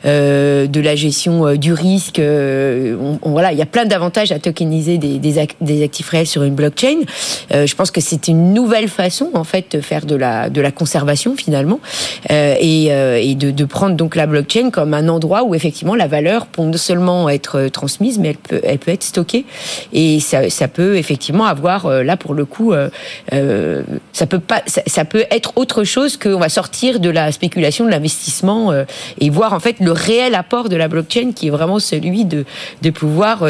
de 0.04 0.80
la 0.80 0.96
gestion 0.96 1.56
du 1.56 1.74
risque. 1.74 2.22
Voilà, 3.22 3.52
il 3.52 3.58
y 3.58 3.62
a 3.62 3.66
plein 3.66 3.86
d'avantages 3.86 4.32
à 4.32 4.40
tokeniser 4.40 4.89
des, 4.98 5.84
actifs 5.84 6.10
réels 6.10 6.28
sur 6.28 6.44
une 6.44 6.56
blockchain. 6.56 7.02
Euh, 7.54 7.66
je 7.66 7.76
pense 7.76 7.92
que 7.92 8.02
c'est 8.02 8.28
une 8.28 8.54
nouvelle 8.54 8.88
façon 8.88 9.30
en 9.34 9.44
fait 9.44 9.76
de 9.76 9.82
faire 9.82 10.06
de 10.06 10.16
la 10.16 10.72
conservation 10.72 11.36
finalement 11.36 11.80
euh, 12.32 12.56
et, 12.60 12.88
euh, 12.92 13.34
de, 13.36 13.66
prendre 13.66 13.96
donc 13.96 14.16
la 14.16 14.26
blockchain 14.26 14.72
comme 14.72 14.94
un 14.94 15.08
endroit 15.10 15.44
où 15.44 15.54
effectivement 15.54 15.96
la 15.96 16.08
valeur 16.08 16.48
peut 16.48 16.62
non 16.62 16.74
seulement 16.74 17.30
être 17.30 17.68
transmise 17.68 18.20
mais 18.20 18.36
elle 18.64 18.80
peut 18.80 18.92
être 18.92 19.04
stockée 19.04 19.46
et 19.94 20.20
ça, 20.20 20.68
peut 20.68 20.98
effectivement 20.98 21.46
avoir 21.46 22.04
là 22.04 22.18
pour 22.18 22.34
le 22.34 22.46
coup 22.46 22.74
ça 23.32 24.26
peut 24.26 25.26
être 25.32 25.54
autre 25.56 25.84
chose 25.84 26.18
qu'on 26.18 26.40
va 26.40 26.50
sortir 26.50 27.00
de 27.00 27.10
la 27.10 27.32
spéculation 27.32 27.86
de 27.86 27.92
l'investissement 27.92 28.74
et 29.20 29.30
voir 29.30 29.54
en 29.54 29.60
fait 29.60 29.80
le 29.80 29.92
réel 29.92 30.36
apport 30.36 30.70
de 30.70 30.76
la 30.76 30.88
blockchain 30.88 31.32
qui 31.34 31.48
est 31.48 31.52
vraiment 31.52 31.80
celui 31.80 32.26
de 32.26 32.46
de 32.82 32.90
pouvoir 32.90 33.48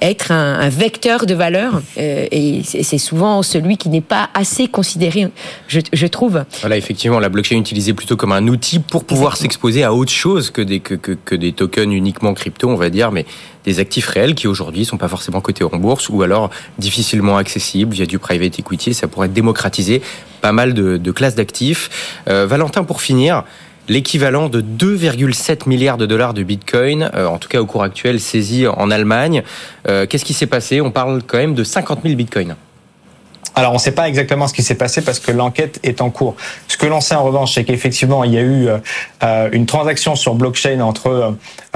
être 0.00 0.32
un, 0.32 0.60
un 0.60 0.68
vecteur 0.82 1.26
de 1.26 1.34
valeur 1.34 1.80
euh, 1.96 2.26
et 2.32 2.62
c'est 2.64 2.98
souvent 2.98 3.44
celui 3.44 3.76
qui 3.76 3.88
n'est 3.88 4.00
pas 4.00 4.30
assez 4.34 4.66
considéré, 4.66 5.28
je, 5.68 5.78
je, 5.92 6.06
trouve. 6.08 6.44
Voilà, 6.60 6.76
effectivement, 6.76 7.20
la 7.20 7.28
blockchain 7.28 7.54
est 7.58 7.60
utilisée 7.60 7.92
plutôt 7.92 8.16
comme 8.16 8.32
un 8.32 8.48
outil 8.48 8.80
pour 8.80 9.04
pouvoir 9.04 9.36
s'exposer 9.36 9.84
à 9.84 9.94
autre 9.94 10.10
chose 10.10 10.50
que 10.50 10.60
des, 10.60 10.80
que, 10.80 10.94
que, 10.94 11.12
que, 11.12 11.36
des 11.36 11.52
tokens 11.52 11.94
uniquement 11.94 12.34
crypto, 12.34 12.68
on 12.68 12.74
va 12.74 12.90
dire, 12.90 13.12
mais 13.12 13.26
des 13.64 13.78
actifs 13.78 14.08
réels 14.08 14.34
qui 14.34 14.48
aujourd'hui 14.48 14.84
sont 14.84 14.96
pas 14.96 15.06
forcément 15.06 15.40
cotés 15.40 15.62
en 15.62 15.76
bourse 15.76 16.08
ou 16.08 16.20
alors 16.22 16.50
difficilement 16.78 17.36
accessibles 17.36 17.94
via 17.94 18.06
du 18.06 18.18
private 18.18 18.58
equity. 18.58 18.92
Ça 18.92 19.06
pourrait 19.06 19.28
démocratiser 19.28 20.02
pas 20.40 20.50
mal 20.50 20.74
de, 20.74 20.96
de 20.96 21.12
classes 21.12 21.36
d'actifs. 21.36 22.18
Euh, 22.26 22.44
Valentin, 22.46 22.82
pour 22.82 23.02
finir, 23.02 23.44
l'équivalent 23.88 24.48
de 24.48 24.60
2,7 24.60 25.68
milliards 25.68 25.98
de 25.98 26.06
dollars 26.06 26.34
de 26.34 26.42
Bitcoin, 26.42 27.10
euh, 27.14 27.26
en 27.26 27.38
tout 27.38 27.48
cas 27.48 27.60
au 27.60 27.66
cours 27.66 27.82
actuel, 27.82 28.20
saisi 28.20 28.66
en 28.66 28.90
Allemagne. 28.90 29.42
Euh, 29.88 30.06
Qu'est-ce 30.06 30.24
qui 30.24 30.34
s'est 30.34 30.46
passé? 30.46 30.80
On 30.80 30.90
parle 30.90 31.22
quand 31.26 31.38
même 31.38 31.54
de 31.54 31.64
50 31.64 32.00
000 32.02 32.14
Bitcoins. 32.14 32.56
Alors, 33.54 33.72
on 33.72 33.74
ne 33.74 33.80
sait 33.80 33.92
pas 33.92 34.08
exactement 34.08 34.46
ce 34.46 34.54
qui 34.54 34.62
s'est 34.62 34.74
passé 34.74 35.02
parce 35.02 35.20
que 35.20 35.30
l'enquête 35.30 35.78
est 35.82 36.00
en 36.00 36.10
cours. 36.10 36.36
Ce 36.68 36.76
que 36.76 36.86
l'on 36.86 37.00
sait 37.00 37.14
en 37.14 37.24
revanche, 37.24 37.54
c'est 37.54 37.64
qu'effectivement, 37.64 38.24
il 38.24 38.32
y 38.32 38.38
a 38.38 38.42
eu 38.42 38.68
euh, 39.22 39.48
une 39.52 39.66
transaction 39.66 40.16
sur 40.16 40.34
blockchain 40.34 40.80
entre 40.80 41.08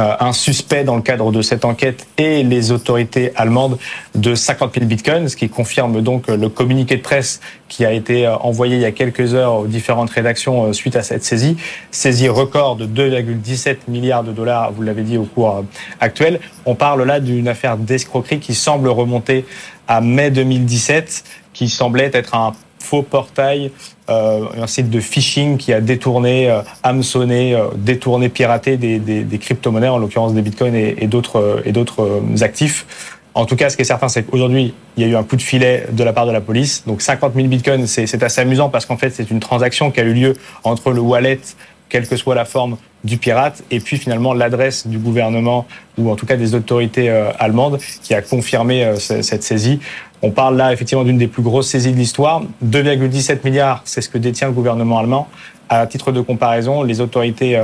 euh, 0.00 0.16
un 0.20 0.32
suspect 0.32 0.84
dans 0.84 0.96
le 0.96 1.02
cadre 1.02 1.32
de 1.32 1.42
cette 1.42 1.64
enquête 1.64 2.06
et 2.16 2.42
les 2.42 2.72
autorités 2.72 3.32
allemandes 3.36 3.78
de 4.14 4.34
50 4.34 4.74
000 4.74 4.86
bitcoins, 4.86 5.28
ce 5.28 5.36
qui 5.36 5.48
confirme 5.48 6.00
donc 6.00 6.28
le 6.28 6.48
communiqué 6.48 6.96
de 6.96 7.02
presse 7.02 7.40
qui 7.68 7.84
a 7.84 7.92
été 7.92 8.26
euh, 8.26 8.36
envoyé 8.36 8.76
il 8.76 8.82
y 8.82 8.84
a 8.84 8.92
quelques 8.92 9.34
heures 9.34 9.54
aux 9.54 9.66
différentes 9.66 10.10
rédactions 10.10 10.66
euh, 10.66 10.72
suite 10.72 10.96
à 10.96 11.02
cette 11.02 11.24
saisie. 11.24 11.56
Saisie 11.90 12.28
record 12.28 12.76
de 12.76 12.86
2,17 12.86 13.76
milliards 13.88 14.24
de 14.24 14.32
dollars, 14.32 14.72
vous 14.72 14.82
l'avez 14.82 15.02
dit, 15.02 15.18
au 15.18 15.24
cours 15.24 15.56
euh, 15.56 15.62
actuel. 16.00 16.40
On 16.64 16.74
parle 16.74 17.02
là 17.02 17.20
d'une 17.20 17.48
affaire 17.48 17.76
d'escroquerie 17.76 18.38
qui 18.38 18.54
semble 18.54 18.88
remonter 18.88 19.44
à 19.88 20.00
mai 20.00 20.30
2017 20.30 21.24
qui 21.52 21.68
semblait 21.68 22.10
être 22.12 22.34
un 22.34 22.52
faux 22.78 23.02
portail, 23.02 23.70
euh, 24.08 24.44
un 24.56 24.66
site 24.66 24.90
de 24.90 25.00
phishing 25.00 25.56
qui 25.56 25.72
a 25.72 25.80
détourné, 25.80 26.48
euh, 26.48 26.60
hameçonné, 26.82 27.54
euh, 27.54 27.66
détourné, 27.76 28.28
piraté 28.28 28.76
des, 28.76 28.98
des, 28.98 29.24
des 29.24 29.38
crypto-monnaies, 29.38 29.88
en 29.88 29.98
l'occurrence 29.98 30.34
des 30.34 30.42
bitcoins 30.42 30.74
et, 30.74 30.96
et 30.98 31.06
d'autres 31.08 31.62
et 31.64 31.72
d'autres 31.72 32.22
actifs. 32.42 32.86
En 33.34 33.44
tout 33.44 33.56
cas, 33.56 33.68
ce 33.68 33.76
qui 33.76 33.82
est 33.82 33.86
certain, 33.86 34.08
c'est 34.08 34.22
qu'aujourd'hui, 34.22 34.72
il 34.96 35.02
y 35.02 35.06
a 35.06 35.10
eu 35.10 35.16
un 35.16 35.22
coup 35.22 35.36
de 35.36 35.42
filet 35.42 35.86
de 35.92 36.02
la 36.02 36.14
part 36.14 36.24
de 36.24 36.32
la 36.32 36.40
police. 36.40 36.84
Donc 36.86 37.02
50 37.02 37.34
000 37.34 37.48
bitcoins, 37.48 37.86
c'est 37.86 38.22
assez 38.22 38.40
amusant 38.40 38.70
parce 38.70 38.86
qu'en 38.86 38.96
fait, 38.96 39.10
c'est 39.10 39.30
une 39.30 39.40
transaction 39.40 39.90
qui 39.90 40.00
a 40.00 40.04
eu 40.04 40.14
lieu 40.14 40.36
entre 40.64 40.90
le 40.90 41.00
wallet, 41.00 41.40
quelle 41.88 42.06
que 42.06 42.16
soit 42.16 42.34
la 42.34 42.44
forme 42.44 42.76
du 43.04 43.18
pirate, 43.18 43.62
et 43.70 43.78
puis 43.78 43.96
finalement 43.98 44.34
l'adresse 44.34 44.86
du 44.86 44.98
gouvernement 44.98 45.66
ou 45.96 46.10
en 46.10 46.16
tout 46.16 46.26
cas 46.26 46.36
des 46.36 46.54
autorités 46.54 47.08
euh, 47.08 47.30
allemandes 47.38 47.78
qui 48.02 48.14
a 48.14 48.22
confirmé 48.22 48.84
euh, 48.84 48.96
cette 48.96 49.42
saisie. 49.42 49.78
On 50.22 50.30
parle 50.30 50.56
là 50.56 50.72
effectivement 50.72 51.04
d'une 51.04 51.18
des 51.18 51.28
plus 51.28 51.42
grosses 51.42 51.68
saisies 51.68 51.92
de 51.92 51.98
l'histoire. 51.98 52.42
2,17 52.64 53.44
milliards, 53.44 53.82
c'est 53.84 54.00
ce 54.00 54.08
que 54.08 54.18
détient 54.18 54.48
le 54.48 54.54
gouvernement 54.54 54.98
allemand. 54.98 55.28
À 55.68 55.86
titre 55.86 56.10
de 56.10 56.20
comparaison, 56.20 56.82
les 56.82 57.00
autorités 57.00 57.56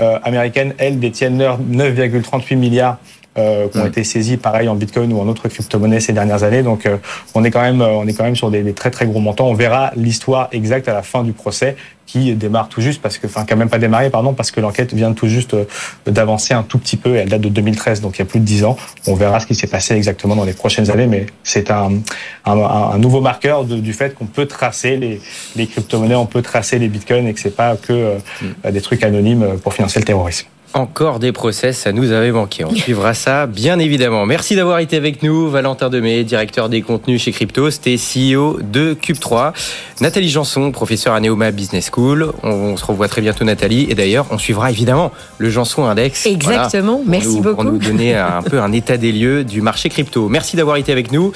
euh, 0.00 0.18
américaines, 0.22 0.74
elles, 0.78 0.98
détiennent 0.98 1.38
9,38 1.38 2.56
milliards 2.56 2.98
euh, 3.38 3.68
qui 3.68 3.78
ont 3.78 3.86
été 3.86 4.04
saisis, 4.04 4.36
pareil 4.36 4.68
en 4.68 4.74
Bitcoin 4.74 5.12
ou 5.12 5.20
en 5.20 5.28
autres 5.28 5.48
crypto-monnaies 5.48 6.00
ces 6.00 6.12
dernières 6.12 6.42
années. 6.42 6.62
Donc, 6.62 6.88
on 7.34 7.44
est 7.44 7.50
quand 7.50 7.62
même, 7.62 7.80
on 7.80 8.06
est 8.06 8.14
quand 8.14 8.24
même 8.24 8.36
sur 8.36 8.50
des, 8.50 8.62
des 8.62 8.72
très 8.72 8.90
très 8.90 9.06
gros 9.06 9.20
montants. 9.20 9.48
On 9.48 9.54
verra 9.54 9.92
l'histoire 9.96 10.48
exacte 10.52 10.88
à 10.88 10.94
la 10.94 11.02
fin 11.02 11.22
du 11.22 11.32
procès 11.32 11.76
qui 12.06 12.34
démarre 12.34 12.68
tout 12.68 12.80
juste 12.80 13.02
parce 13.02 13.18
que, 13.18 13.26
enfin, 13.26 13.44
a 13.48 13.56
même 13.56 13.68
pas 13.68 13.78
démarré, 13.78 14.10
pardon, 14.10 14.32
parce 14.32 14.50
que 14.50 14.60
l'enquête 14.60 14.94
vient 14.94 15.12
tout 15.12 15.26
juste 15.26 15.54
euh, 15.54 15.64
d'avancer 16.06 16.54
un 16.54 16.62
tout 16.62 16.78
petit 16.78 16.96
peu. 16.96 17.16
Et 17.16 17.18
elle 17.18 17.28
date 17.28 17.40
de 17.40 17.48
2013, 17.48 18.00
donc 18.00 18.16
il 18.16 18.20
y 18.20 18.22
a 18.22 18.24
plus 18.24 18.40
de 18.40 18.44
10 18.44 18.64
ans. 18.64 18.76
On 19.06 19.14
verra 19.14 19.40
ce 19.40 19.46
qui 19.46 19.54
s'est 19.54 19.66
passé 19.66 19.94
exactement 19.94 20.36
dans 20.36 20.44
les 20.44 20.52
prochaines 20.52 20.90
années, 20.90 21.06
mais 21.06 21.26
c'est 21.42 21.70
un, 21.70 22.00
un, 22.44 22.58
un, 22.58 22.98
nouveau 22.98 23.20
marqueur 23.20 23.64
du 23.64 23.92
fait 23.92 24.14
qu'on 24.14 24.26
peut 24.26 24.46
tracer 24.46 24.96
les, 24.96 25.20
les 25.56 25.66
crypto-monnaies, 25.66 26.14
on 26.14 26.26
peut 26.26 26.42
tracer 26.42 26.78
les 26.78 26.88
bitcoins 26.88 27.26
et 27.26 27.34
que 27.34 27.40
c'est 27.40 27.54
pas 27.54 27.76
que 27.76 27.92
euh, 27.92 28.18
mm. 28.64 28.70
des 28.70 28.80
trucs 28.80 29.02
anonymes 29.02 29.58
pour 29.62 29.74
financer 29.74 29.98
le 29.98 30.04
terrorisme. 30.04 30.46
Encore 30.74 31.20
des 31.20 31.32
process, 31.32 31.78
ça 31.78 31.92
nous 31.92 32.12
avait 32.12 32.32
manqué. 32.32 32.64
On 32.64 32.74
suivra 32.74 33.14
ça, 33.14 33.46
bien 33.46 33.78
évidemment. 33.78 34.26
Merci 34.26 34.56
d'avoir 34.56 34.78
été 34.80 34.96
avec 34.96 35.22
nous, 35.22 35.48
Valentin 35.48 35.88
Demey, 35.88 36.22
directeur 36.24 36.68
des 36.68 36.82
contenus 36.82 37.22
chez 37.22 37.32
Crypto, 37.32 37.70
c'était 37.70 37.96
CEO 37.96 38.58
de 38.60 38.94
Cube3. 38.94 39.52
Nathalie 40.00 40.28
Janson, 40.28 40.70
professeur 40.72 41.14
à 41.14 41.20
Neoma 41.20 41.50
Business 41.50 41.90
School. 41.90 42.32
On 42.42 42.76
se 42.76 42.84
revoit 42.84 43.08
très 43.08 43.22
bientôt, 43.22 43.44
Nathalie. 43.44 43.86
Et 43.88 43.94
d'ailleurs, 43.94 44.26
on 44.30 44.38
suivra 44.38 44.70
évidemment 44.70 45.12
le 45.38 45.48
Janson 45.48 45.86
Index. 45.86 46.26
Exactement, 46.26 47.00
merci 47.06 47.40
beaucoup. 47.40 47.54
Pour 47.54 47.64
nous 47.64 47.78
donner 47.78 48.14
un 48.14 48.42
peu 48.42 48.60
un 48.60 48.72
état 48.72 48.96
des 48.96 49.12
lieux 49.12 49.44
du 49.44 49.62
marché 49.62 49.88
crypto. 49.88 50.28
Merci 50.28 50.56
d'avoir 50.56 50.76
été 50.76 50.92
avec 50.92 51.10
nous. 51.12 51.32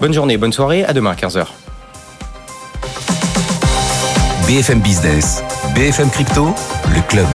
Bonne 0.00 0.12
journée, 0.12 0.36
bonne 0.36 0.52
soirée. 0.52 0.84
À 0.84 0.92
demain, 0.92 1.14
15h. 1.14 1.46
BFM 4.46 4.80
Business, 4.80 5.42
BFM 5.74 6.10
Crypto, 6.10 6.54
le 6.94 7.00
club. 7.08 7.26